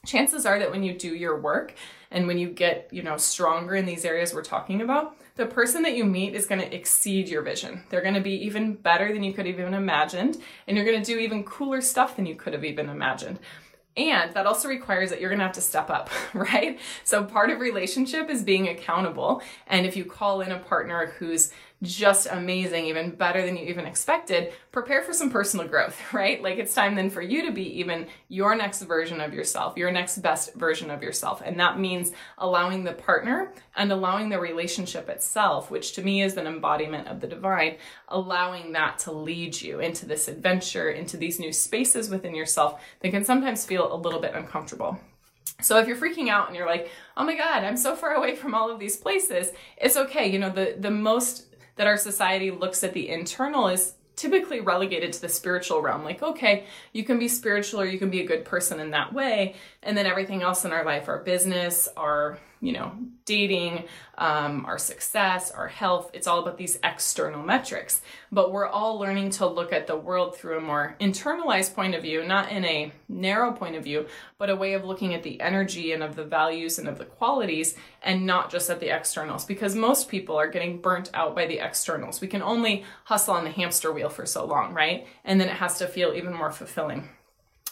Chances 0.05 0.45
are 0.45 0.57
that 0.59 0.71
when 0.71 0.81
you 0.81 0.93
do 0.93 1.13
your 1.13 1.38
work 1.39 1.73
and 2.09 2.25
when 2.25 2.38
you 2.38 2.49
get, 2.49 2.88
you 2.91 3.03
know, 3.03 3.17
stronger 3.17 3.75
in 3.75 3.85
these 3.85 4.05
areas 4.05 4.33
we're 4.33 4.43
talking 4.43 4.81
about, 4.81 5.17
the 5.39 5.46
person 5.46 5.84
that 5.84 5.96
you 5.96 6.03
meet 6.03 6.36
is 6.36 6.46
going 6.46 6.60
to 6.60 6.75
exceed 6.75 7.29
your 7.29 7.41
vision. 7.41 7.81
They're 7.89 8.01
going 8.01 8.13
to 8.13 8.19
be 8.19 8.46
even 8.46 8.74
better 8.74 9.13
than 9.13 9.24
you 9.24 9.31
could 9.31 9.46
have 9.46 9.58
even 9.58 9.74
imagined, 9.74 10.38
and 10.67 10.75
you're 10.75 10.86
going 10.86 11.01
to 11.01 11.13
do 11.13 11.17
even 11.17 11.46
cooler 11.46 11.79
stuff 11.79 12.17
than 12.17 12.25
you 12.25 12.36
could 12.36 12.51
have 12.51 12.65
even 12.65 12.89
imagined. 12.89 13.39
And 13.96 14.34
that 14.34 14.46
also 14.46 14.67
requires 14.67 15.10
that 15.10 15.22
you're 15.22 15.29
going 15.29 15.39
to 15.39 15.46
have 15.46 15.55
to 15.55 15.62
step 15.62 15.89
up, 15.89 16.10
right? 16.34 16.77
So 17.05 17.24
part 17.24 17.51
of 17.51 17.62
relationship 17.62 18.29
is 18.29 18.43
being 18.43 18.67
accountable. 18.67 19.41
And 19.65 19.86
if 19.86 19.96
you 19.96 20.03
call 20.03 20.41
in 20.41 20.51
a 20.51 20.60
partner 20.60 21.13
who's 21.19 21.51
just 21.81 22.27
amazing, 22.29 22.86
even 22.88 23.12
better 23.12 23.45
than 23.45 23.55
you 23.55 23.65
even 23.67 23.86
expected, 23.86 24.51
prepare 24.71 25.01
for 25.01 25.13
some 25.13 25.29
personal 25.29 25.67
growth, 25.67 25.98
right? 26.13 26.41
Like 26.41 26.57
it's 26.57 26.74
time 26.74 26.95
then 26.95 27.09
for 27.09 27.21
you 27.21 27.45
to 27.45 27.51
be 27.51 27.79
even 27.79 28.07
your 28.27 28.55
next 28.55 28.81
version 28.81 29.21
of 29.21 29.33
yourself, 29.33 29.77
your 29.77 29.91
next 29.91 30.17
best 30.17 30.53
version 30.55 30.91
of 30.91 31.01
yourself. 31.01 31.41
And 31.43 31.59
that 31.59 31.79
means 31.79 32.12
allowing 32.38 32.83
the 32.83 32.93
partner 32.93 33.53
and 33.75 33.91
allowing 33.91 34.29
the 34.29 34.39
relationship 34.39 35.07
itself, 35.09 35.71
which 35.71 35.93
to 35.93 36.01
me 36.01 36.21
is 36.21 36.36
an 36.36 36.48
embodiment 36.48 37.07
of 37.07 37.21
the 37.21 37.27
divine, 37.27 37.77
allowing 38.09 38.74
that 38.74 39.00
to 39.00 39.12
lead 39.12 39.62
you 39.62 39.79
into 39.79 40.05
this 40.05 40.27
adventure, 40.27 40.89
into 40.89 41.15
these 41.15 41.39
new 41.39 41.53
spaces 41.53 42.09
within 42.09 42.36
yourself 42.36 42.81
that 43.00 43.12
can 43.12 43.24
sometimes 43.24 43.65
feel 43.65 43.93
a 43.93 43.95
little 43.95 44.19
bit 44.19 44.36
uncomfortable. 44.36 45.00
So 45.62 45.77
if 45.77 45.88
you're 45.88 45.98
freaking 45.98 46.29
out 46.29 46.48
and 46.48 46.55
you're 46.55 46.67
like, 46.67 46.89
"Oh 47.17 47.25
my 47.25 47.36
god, 47.36 47.63
I'm 47.63 47.75
so 47.75 47.95
far 47.95 48.13
away 48.13 48.36
from 48.36 48.55
all 48.55 48.71
of 48.71 48.79
these 48.79 48.95
places." 48.95 49.51
It's 49.77 49.98
okay. 49.98 50.27
You 50.27 50.39
know, 50.39 50.50
the 50.50 50.75
the 50.77 50.91
most 50.91 51.49
that 51.79 51.88
our 51.88 51.95
society 51.95 52.51
looks 52.51 52.83
at 52.83 52.91
the 52.91 53.07
internal 53.07 53.69
is 53.69 53.93
typically 54.17 54.59
relegated 54.59 55.13
to 55.13 55.21
the 55.21 55.29
spiritual 55.29 55.81
realm. 55.81 56.03
Like, 56.03 56.21
okay, 56.21 56.65
you 56.91 57.05
can 57.05 57.17
be 57.17 57.29
spiritual 57.29 57.79
or 57.79 57.86
you 57.86 57.98
can 57.98 58.09
be 58.09 58.19
a 58.19 58.27
good 58.27 58.43
person 58.43 58.81
in 58.81 58.91
that 58.91 59.13
way. 59.13 59.55
And 59.81 59.98
then 59.98 60.05
everything 60.05 60.41
else 60.41 60.65
in 60.65 60.74
our 60.74 60.83
life, 60.83 61.07
our 61.07 61.19
business, 61.19 61.88
our 61.95 62.38
you 62.61 62.73
know, 62.73 62.91
dating, 63.25 63.85
um, 64.17 64.65
our 64.65 64.77
success, 64.77 65.51
our 65.51 65.67
health. 65.67 66.11
It's 66.13 66.27
all 66.27 66.39
about 66.39 66.57
these 66.57 66.77
external 66.83 67.41
metrics. 67.41 68.01
But 68.31 68.51
we're 68.51 68.67
all 68.67 68.99
learning 68.99 69.29
to 69.31 69.47
look 69.47 69.71
at 69.71 69.87
the 69.87 69.95
world 69.95 70.35
through 70.35 70.57
a 70.57 70.61
more 70.61 70.95
internalized 70.99 71.73
point 71.73 71.95
of 71.95 72.01
view, 72.01 72.25
not 72.25 72.51
in 72.51 72.65
a 72.65 72.91
narrow 73.07 73.51
point 73.53 73.75
of 73.75 73.83
view, 73.83 74.07
but 74.37 74.49
a 74.49 74.55
way 74.55 74.73
of 74.73 74.83
looking 74.83 75.13
at 75.13 75.23
the 75.23 75.39
energy 75.39 75.93
and 75.93 76.03
of 76.03 76.15
the 76.15 76.25
values 76.25 76.79
and 76.79 76.87
of 76.87 76.97
the 76.97 77.05
qualities 77.05 77.75
and 78.03 78.25
not 78.25 78.51
just 78.51 78.69
at 78.69 78.79
the 78.79 78.89
externals. 78.89 79.45
Because 79.45 79.75
most 79.75 80.09
people 80.09 80.35
are 80.35 80.49
getting 80.49 80.81
burnt 80.81 81.09
out 81.13 81.35
by 81.35 81.45
the 81.45 81.59
externals. 81.59 82.19
We 82.19 82.27
can 82.27 82.41
only 82.41 82.83
hustle 83.05 83.35
on 83.35 83.45
the 83.45 83.51
hamster 83.51 83.91
wheel 83.91 84.09
for 84.09 84.25
so 84.25 84.45
long, 84.45 84.73
right? 84.73 85.07
And 85.23 85.39
then 85.39 85.47
it 85.47 85.55
has 85.55 85.77
to 85.79 85.87
feel 85.87 86.13
even 86.13 86.33
more 86.33 86.51
fulfilling. 86.51 87.07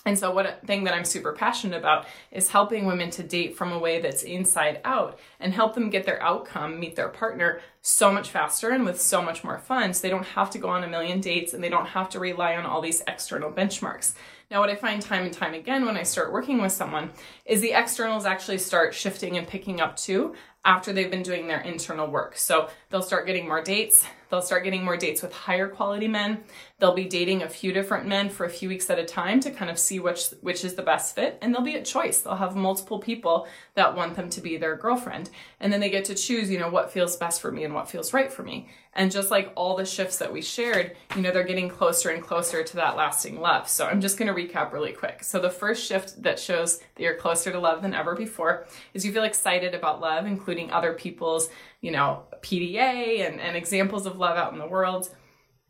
And 0.08 0.18
so, 0.18 0.32
what 0.32 0.66
thing 0.66 0.86
that 0.86 0.94
I'm 0.94 1.04
super 1.04 1.34
passionate 1.34 1.78
about 1.78 2.06
is 2.32 2.50
helping 2.50 2.86
women 2.86 3.10
to 3.12 3.24
date 3.24 3.58
from 3.58 3.74
a 3.74 3.78
way 3.78 4.00
that's 4.00 4.24
inside 4.24 4.80
out 4.86 5.20
and 5.38 5.54
help 5.54 5.76
them 5.76 5.90
get 5.90 6.06
their 6.06 6.24
outcome, 6.24 6.80
meet 6.80 6.96
their 6.96 7.10
partner 7.10 7.60
so 7.82 8.10
much 8.10 8.30
faster 8.30 8.70
and 8.70 8.86
with 8.86 9.02
so 9.02 9.22
much 9.22 9.44
more 9.44 9.60
fun. 9.60 9.94
So 9.94 10.02
they 10.02 10.10
don't 10.10 10.26
have 10.28 10.50
to 10.52 10.60
go 10.60 10.70
on 10.70 10.86
a 10.86 10.88
million 10.88 11.20
dates 11.20 11.54
and 11.54 11.62
they 11.62 11.68
don't 11.68 11.88
have 11.88 12.08
to 12.12 12.20
rely 12.20 12.56
on 12.56 12.66
all 12.66 12.80
these 12.80 13.04
external 13.06 13.52
benchmarks. 13.52 14.14
Now, 14.50 14.62
what 14.62 14.70
I 14.70 14.76
find 14.76 15.02
time 15.02 15.26
and 15.26 15.34
time 15.34 15.54
again 15.54 15.86
when 15.86 15.98
I 15.98 16.04
start 16.04 16.32
working 16.32 16.62
with 16.62 16.72
someone 16.72 17.12
is 17.46 17.60
the 17.60 17.74
externals 17.74 18.26
actually 18.26 18.60
start 18.60 18.96
shifting 18.96 19.38
and 19.38 19.46
picking 19.46 19.82
up 19.82 19.98
too 19.98 20.36
after 20.66 20.92
they've 20.92 21.12
been 21.12 21.24
doing 21.24 21.48
their 21.48 21.62
internal 21.62 22.08
work. 22.08 22.38
So 22.38 22.70
they'll 22.90 23.02
start 23.02 23.26
getting 23.26 23.48
more 23.48 23.62
dates. 23.62 24.06
They'll 24.30 24.42
start 24.42 24.64
getting 24.64 24.84
more 24.84 24.98
dates 24.98 25.22
with 25.22 25.32
higher 25.32 25.70
quality 25.70 26.08
men. 26.08 26.44
They'll 26.80 26.94
be 26.94 27.06
dating 27.06 27.44
a 27.44 27.50
few 27.50 27.72
different 27.72 28.08
men 28.08 28.30
for 28.30 28.46
a 28.46 28.50
few 28.50 28.68
weeks 28.70 28.90
at 28.90 29.00
a 29.00 29.06
time 29.06 29.40
to 29.42 29.52
kind 29.52 29.72
of 29.72 29.80
see 29.80 30.00
which 30.00 30.28
which 30.42 30.66
is 30.66 30.76
the 30.76 30.82
best 30.82 31.16
fit 31.16 31.38
and 31.42 31.54
they'll 31.54 31.62
be 31.62 31.76
at 31.76 31.86
choice. 31.86 32.22
They'll 32.22 32.36
have 32.36 32.56
multiple 32.56 33.00
people 33.00 33.48
that 33.76 33.96
want 33.96 34.16
them 34.16 34.30
to 34.30 34.42
be 34.42 34.58
their 34.58 34.76
girlfriend. 34.76 35.30
And 35.60 35.72
then 35.72 35.80
they 35.80 35.90
get 35.90 36.06
to 36.06 36.16
choose, 36.16 36.52
you 36.52 36.60
know, 36.60 36.70
what 36.70 36.92
feels 36.92 37.16
best 37.16 37.42
for 37.42 37.52
me 37.52 37.64
and 37.64 37.74
what 37.74 37.90
feels 37.90 38.14
right 38.14 38.32
for 38.32 38.44
me. 38.44 38.70
And 38.94 39.12
just 39.12 39.32
like 39.32 39.52
all 39.56 39.78
the 39.78 39.86
shifts 39.86 40.18
that 40.18 40.34
we 40.34 40.42
shared, 40.42 40.96
you 41.16 41.22
know, 41.22 41.32
they're 41.32 41.44
getting 41.44 41.70
closer 41.70 42.10
and 42.10 42.24
closer 42.24 42.64
to 42.64 42.76
that 42.78 42.98
lasting 42.98 43.40
love. 43.40 43.70
So 43.70 43.86
I'm 43.86 44.02
just 44.02 44.18
going 44.18 44.34
to 44.34 44.34
recap 44.34 44.74
really 44.74 44.92
quick. 44.92 45.24
So 45.24 45.40
the 45.40 45.52
first 45.52 45.86
shift 45.86 46.22
that 46.24 46.40
shows 46.40 46.80
that 46.80 47.04
you're 47.04 47.14
closer 47.14 47.52
to 47.52 47.60
love 47.60 47.84
than 47.84 47.94
ever 47.94 48.16
before 48.16 48.66
is 48.96 49.06
you 49.06 49.14
feel 49.14 49.24
excited 49.24 49.76
about 49.76 50.02
love, 50.02 50.26
including 50.48 50.72
other 50.72 50.94
people's, 50.94 51.50
you 51.82 51.92
know, 51.92 52.24
PDA 52.42 53.28
and, 53.28 53.42
and 53.42 53.58
examples 53.58 54.06
of 54.06 54.18
love 54.18 54.38
out 54.38 54.54
in 54.54 54.60
the 54.60 54.66
world. 54.66 55.10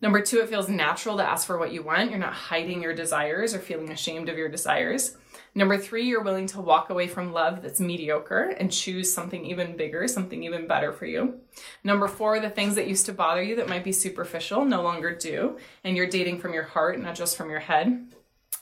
Number 0.03 0.21
two, 0.21 0.37
it 0.37 0.49
feels 0.49 0.69
natural 0.69 1.17
to 1.17 1.27
ask 1.27 1.47
for 1.47 1.57
what 1.57 1.73
you 1.73 1.81
want. 1.81 2.11
You're 2.11 2.19
not 2.19 2.33
hiding 2.33 2.83
your 2.83 2.93
desires 2.93 3.55
or 3.55 3.59
feeling 3.59 3.89
ashamed 3.89 4.29
of 4.29 4.37
your 4.37 4.49
desires. 4.49 5.17
Number 5.55 5.79
three, 5.79 6.05
you're 6.05 6.21
willing 6.21 6.45
to 6.47 6.61
walk 6.61 6.91
away 6.91 7.07
from 7.07 7.33
love 7.33 7.63
that's 7.63 7.79
mediocre 7.79 8.53
and 8.59 8.71
choose 8.71 9.11
something 9.11 9.43
even 9.47 9.75
bigger, 9.75 10.07
something 10.07 10.43
even 10.43 10.67
better 10.67 10.93
for 10.93 11.07
you. 11.07 11.39
Number 11.83 12.07
four, 12.07 12.39
the 12.39 12.51
things 12.51 12.75
that 12.75 12.87
used 12.87 13.07
to 13.07 13.13
bother 13.13 13.41
you 13.41 13.55
that 13.55 13.67
might 13.67 13.83
be 13.83 13.91
superficial 13.91 14.63
no 14.63 14.83
longer 14.83 15.15
do, 15.15 15.57
and 15.83 15.97
you're 15.97 16.05
dating 16.05 16.37
from 16.37 16.53
your 16.53 16.65
heart, 16.65 16.99
not 16.99 17.15
just 17.15 17.35
from 17.35 17.49
your 17.49 17.61
head. 17.61 18.13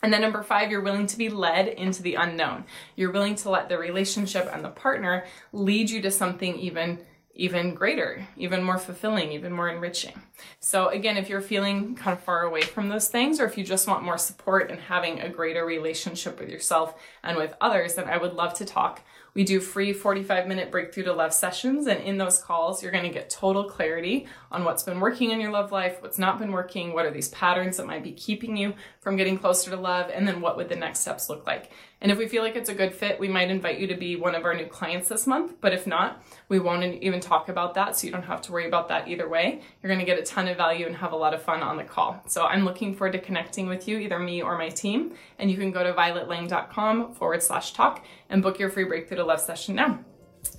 And 0.03 0.13
then 0.13 0.21
number 0.21 0.43
five, 0.43 0.69
you're 0.69 0.81
willing 0.81 1.07
to 1.07 1.17
be 1.17 1.29
led 1.29 1.67
into 1.67 2.03
the 2.03 2.15
unknown. 2.15 2.65
You're 2.95 3.11
willing 3.11 3.35
to 3.35 3.49
let 3.49 3.69
the 3.69 3.77
relationship 3.77 4.49
and 4.51 4.63
the 4.63 4.69
partner 4.69 5.25
lead 5.51 5.89
you 5.89 6.01
to 6.01 6.11
something 6.11 6.57
even 6.57 6.99
even 7.37 7.75
greater, 7.75 8.25
even 8.37 8.63
more 8.63 8.77
fulfilling, 8.77 9.33
even 9.33 9.51
more 9.51 9.67
enriching. 9.67 10.21
So, 10.61 10.87
again, 10.87 11.17
if 11.17 11.27
you're 11.27 11.41
feeling 11.41 11.95
kind 11.95 12.17
of 12.17 12.23
far 12.23 12.43
away 12.43 12.61
from 12.61 12.87
those 12.87 13.09
things, 13.09 13.41
or 13.41 13.45
if 13.45 13.57
you 13.57 13.63
just 13.65 13.87
want 13.87 14.03
more 14.03 14.17
support 14.17 14.71
and 14.71 14.79
having 14.79 15.19
a 15.19 15.29
greater 15.29 15.65
relationship 15.65 16.39
with 16.39 16.49
yourself 16.49 16.95
and 17.23 17.37
with 17.37 17.53
others, 17.59 17.95
then 17.95 18.05
I 18.05 18.17
would 18.17 18.33
love 18.33 18.53
to 18.55 18.65
talk 18.65 19.01
we 19.35 19.43
do 19.43 19.59
free 19.59 19.91
45 19.91 20.47
minute 20.47 20.71
breakthrough 20.71 21.03
to 21.03 21.13
love 21.13 21.33
sessions, 21.33 21.87
and 21.87 22.01
in 22.01 22.17
those 22.17 22.41
calls, 22.41 22.81
you're 22.81 22.91
going 22.91 23.03
to 23.03 23.09
get 23.09 23.29
total 23.29 23.65
clarity 23.65 24.27
on 24.49 24.63
what's 24.63 24.81
been 24.81 25.01
working 25.01 25.31
in 25.31 25.41
your 25.41 25.51
love 25.51 25.73
life, 25.73 25.97
what's 26.01 26.17
not 26.17 26.39
been 26.39 26.53
working, 26.53 26.93
what 26.93 27.05
are 27.05 27.11
these 27.11 27.27
patterns 27.29 27.77
that 27.77 27.85
might 27.85 28.03
be 28.03 28.13
keeping 28.13 28.55
you 28.55 28.73
from 29.01 29.17
getting 29.17 29.37
closer 29.37 29.69
to 29.69 29.77
love, 29.77 30.09
and 30.11 30.25
then 30.25 30.39
what 30.39 30.55
would 30.55 30.69
the 30.69 30.75
next 30.75 31.01
steps 31.01 31.29
look 31.29 31.45
like. 31.45 31.69
And 32.01 32.11
if 32.11 32.17
we 32.17 32.27
feel 32.27 32.43
like 32.43 32.55
it's 32.55 32.69
a 32.69 32.75
good 32.75 32.93
fit, 32.93 33.19
we 33.19 33.27
might 33.27 33.49
invite 33.49 33.79
you 33.79 33.87
to 33.87 33.95
be 33.95 34.15
one 34.15 34.35
of 34.35 34.45
our 34.45 34.53
new 34.53 34.65
clients 34.65 35.09
this 35.09 35.25
month. 35.25 35.55
But 35.61 35.73
if 35.73 35.87
not, 35.87 36.23
we 36.49 36.59
won't 36.59 36.83
even 37.01 37.19
talk 37.19 37.49
about 37.49 37.73
that. 37.75 37.95
So 37.95 38.05
you 38.05 38.13
don't 38.13 38.23
have 38.23 38.41
to 38.43 38.51
worry 38.51 38.67
about 38.67 38.89
that 38.89 39.07
either 39.07 39.27
way. 39.27 39.61
You're 39.81 39.89
going 39.89 39.99
to 39.99 40.05
get 40.05 40.19
a 40.19 40.23
ton 40.23 40.47
of 40.47 40.57
value 40.57 40.85
and 40.85 40.95
have 40.97 41.13
a 41.13 41.15
lot 41.15 41.33
of 41.33 41.41
fun 41.41 41.61
on 41.61 41.77
the 41.77 41.83
call. 41.83 42.21
So 42.27 42.45
I'm 42.45 42.65
looking 42.65 42.95
forward 42.95 43.13
to 43.13 43.19
connecting 43.19 43.67
with 43.67 43.87
you, 43.87 43.97
either 43.97 44.19
me 44.19 44.41
or 44.41 44.57
my 44.57 44.69
team. 44.69 45.13
And 45.39 45.49
you 45.49 45.57
can 45.57 45.71
go 45.71 45.83
to 45.83 45.93
violetlang.com 45.93 47.13
forward 47.13 47.41
slash 47.41 47.73
talk 47.73 48.05
and 48.29 48.43
book 48.43 48.59
your 48.59 48.69
free 48.69 48.83
breakthrough 48.83 49.17
to 49.17 49.23
love 49.23 49.39
session 49.39 49.75
now. 49.75 49.99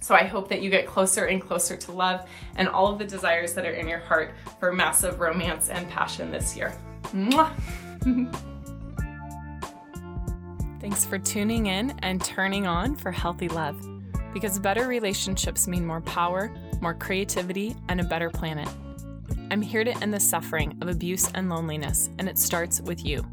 So 0.01 0.15
I 0.15 0.25
hope 0.25 0.49
that 0.49 0.63
you 0.63 0.71
get 0.71 0.87
closer 0.87 1.27
and 1.27 1.41
closer 1.41 1.77
to 1.77 1.93
love 1.93 2.29
and 2.57 2.69
all 2.69 2.89
of 2.89 2.99
the 2.99 3.05
desires 3.05 3.55
that 3.55 3.65
are 3.65 3.73
in 3.73 3.87
your 3.87 4.01
heart 4.01 4.35
for 4.59 4.73
massive 4.73 5.21
romance 5.21 5.69
and 5.69 5.89
passion 5.89 6.31
this 6.33 6.57
year. 6.57 6.77
Mwah! 7.13 7.53
Thanks 10.87 11.05
for 11.05 11.19
tuning 11.19 11.67
in 11.67 11.99
and 12.05 12.23
turning 12.23 12.69
on 12.69 12.95
for 12.95 13.11
healthy 13.11 13.49
love. 13.49 13.77
Because 14.33 14.61
better 14.61 14.87
relationships 14.87 15.67
mean 15.67 15.85
more 15.85 16.01
power, 16.01 16.55
more 16.81 16.95
creativity, 16.95 17.75
and 17.89 18.01
a 18.01 18.05
better 18.05 18.31
planet. 18.31 18.69
I'm 19.51 19.63
here 19.63 19.83
to 19.83 19.91
end 20.01 20.15
the 20.15 20.21
suffering 20.21 20.79
of 20.81 20.87
abuse 20.87 21.29
and 21.35 21.51
loneliness, 21.51 22.09
and 22.21 22.29
it 22.29 22.39
starts 22.39 22.81
with 22.81 23.05
you. 23.05 23.27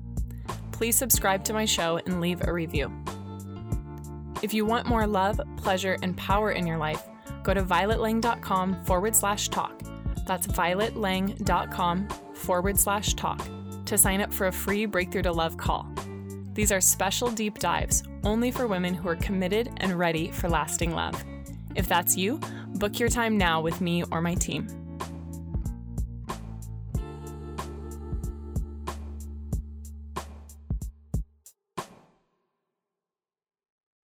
Please 0.72 0.96
subscribe 0.96 1.44
to 1.44 1.54
my 1.54 1.64
show 1.64 2.00
and 2.08 2.20
leave 2.20 2.42
a 2.42 2.52
review. 2.52 2.92
If 4.42 4.52
you 4.52 4.66
want 4.66 4.88
more 4.88 5.06
love, 5.06 5.40
pleasure, 5.58 6.00
and 6.02 6.18
power 6.18 6.54
in 6.54 6.66
your 6.66 6.78
life, 6.78 7.04
go 7.44 7.54
to 7.54 7.62
violetlang.com 7.62 8.84
forward 8.84 9.16
slash 9.16 9.50
talk. 9.50 9.80
That's 10.26 10.48
violetlang.com 10.48 12.08
forward 12.34 12.80
slash 12.80 13.14
talk 13.14 13.48
to 13.86 13.96
sign 13.96 14.22
up 14.22 14.34
for 14.34 14.48
a 14.48 14.52
free 14.52 14.88
Breakthrough 14.88 15.22
to 15.22 15.32
Love 15.32 15.56
call. 15.56 15.93
These 16.54 16.72
are 16.72 16.82
special 16.82 17.30
deep 17.30 17.60
dives 17.60 18.04
only 18.24 18.52
for 18.52 18.68
women 18.68 18.94
who 18.94 19.08
are 19.10 19.16
committed 19.16 19.72
and 19.78 19.98
ready 19.98 20.32
for 20.32 20.50
lasting 20.50 20.94
love. 20.94 21.24
If 21.76 21.88
that's 21.88 22.16
you, 22.16 22.40
book 22.76 23.00
your 23.00 23.10
time 23.10 23.38
now 23.38 23.62
with 23.62 23.82
me 23.82 24.04
or 24.12 24.22
my 24.22 24.36
team. 24.36 24.83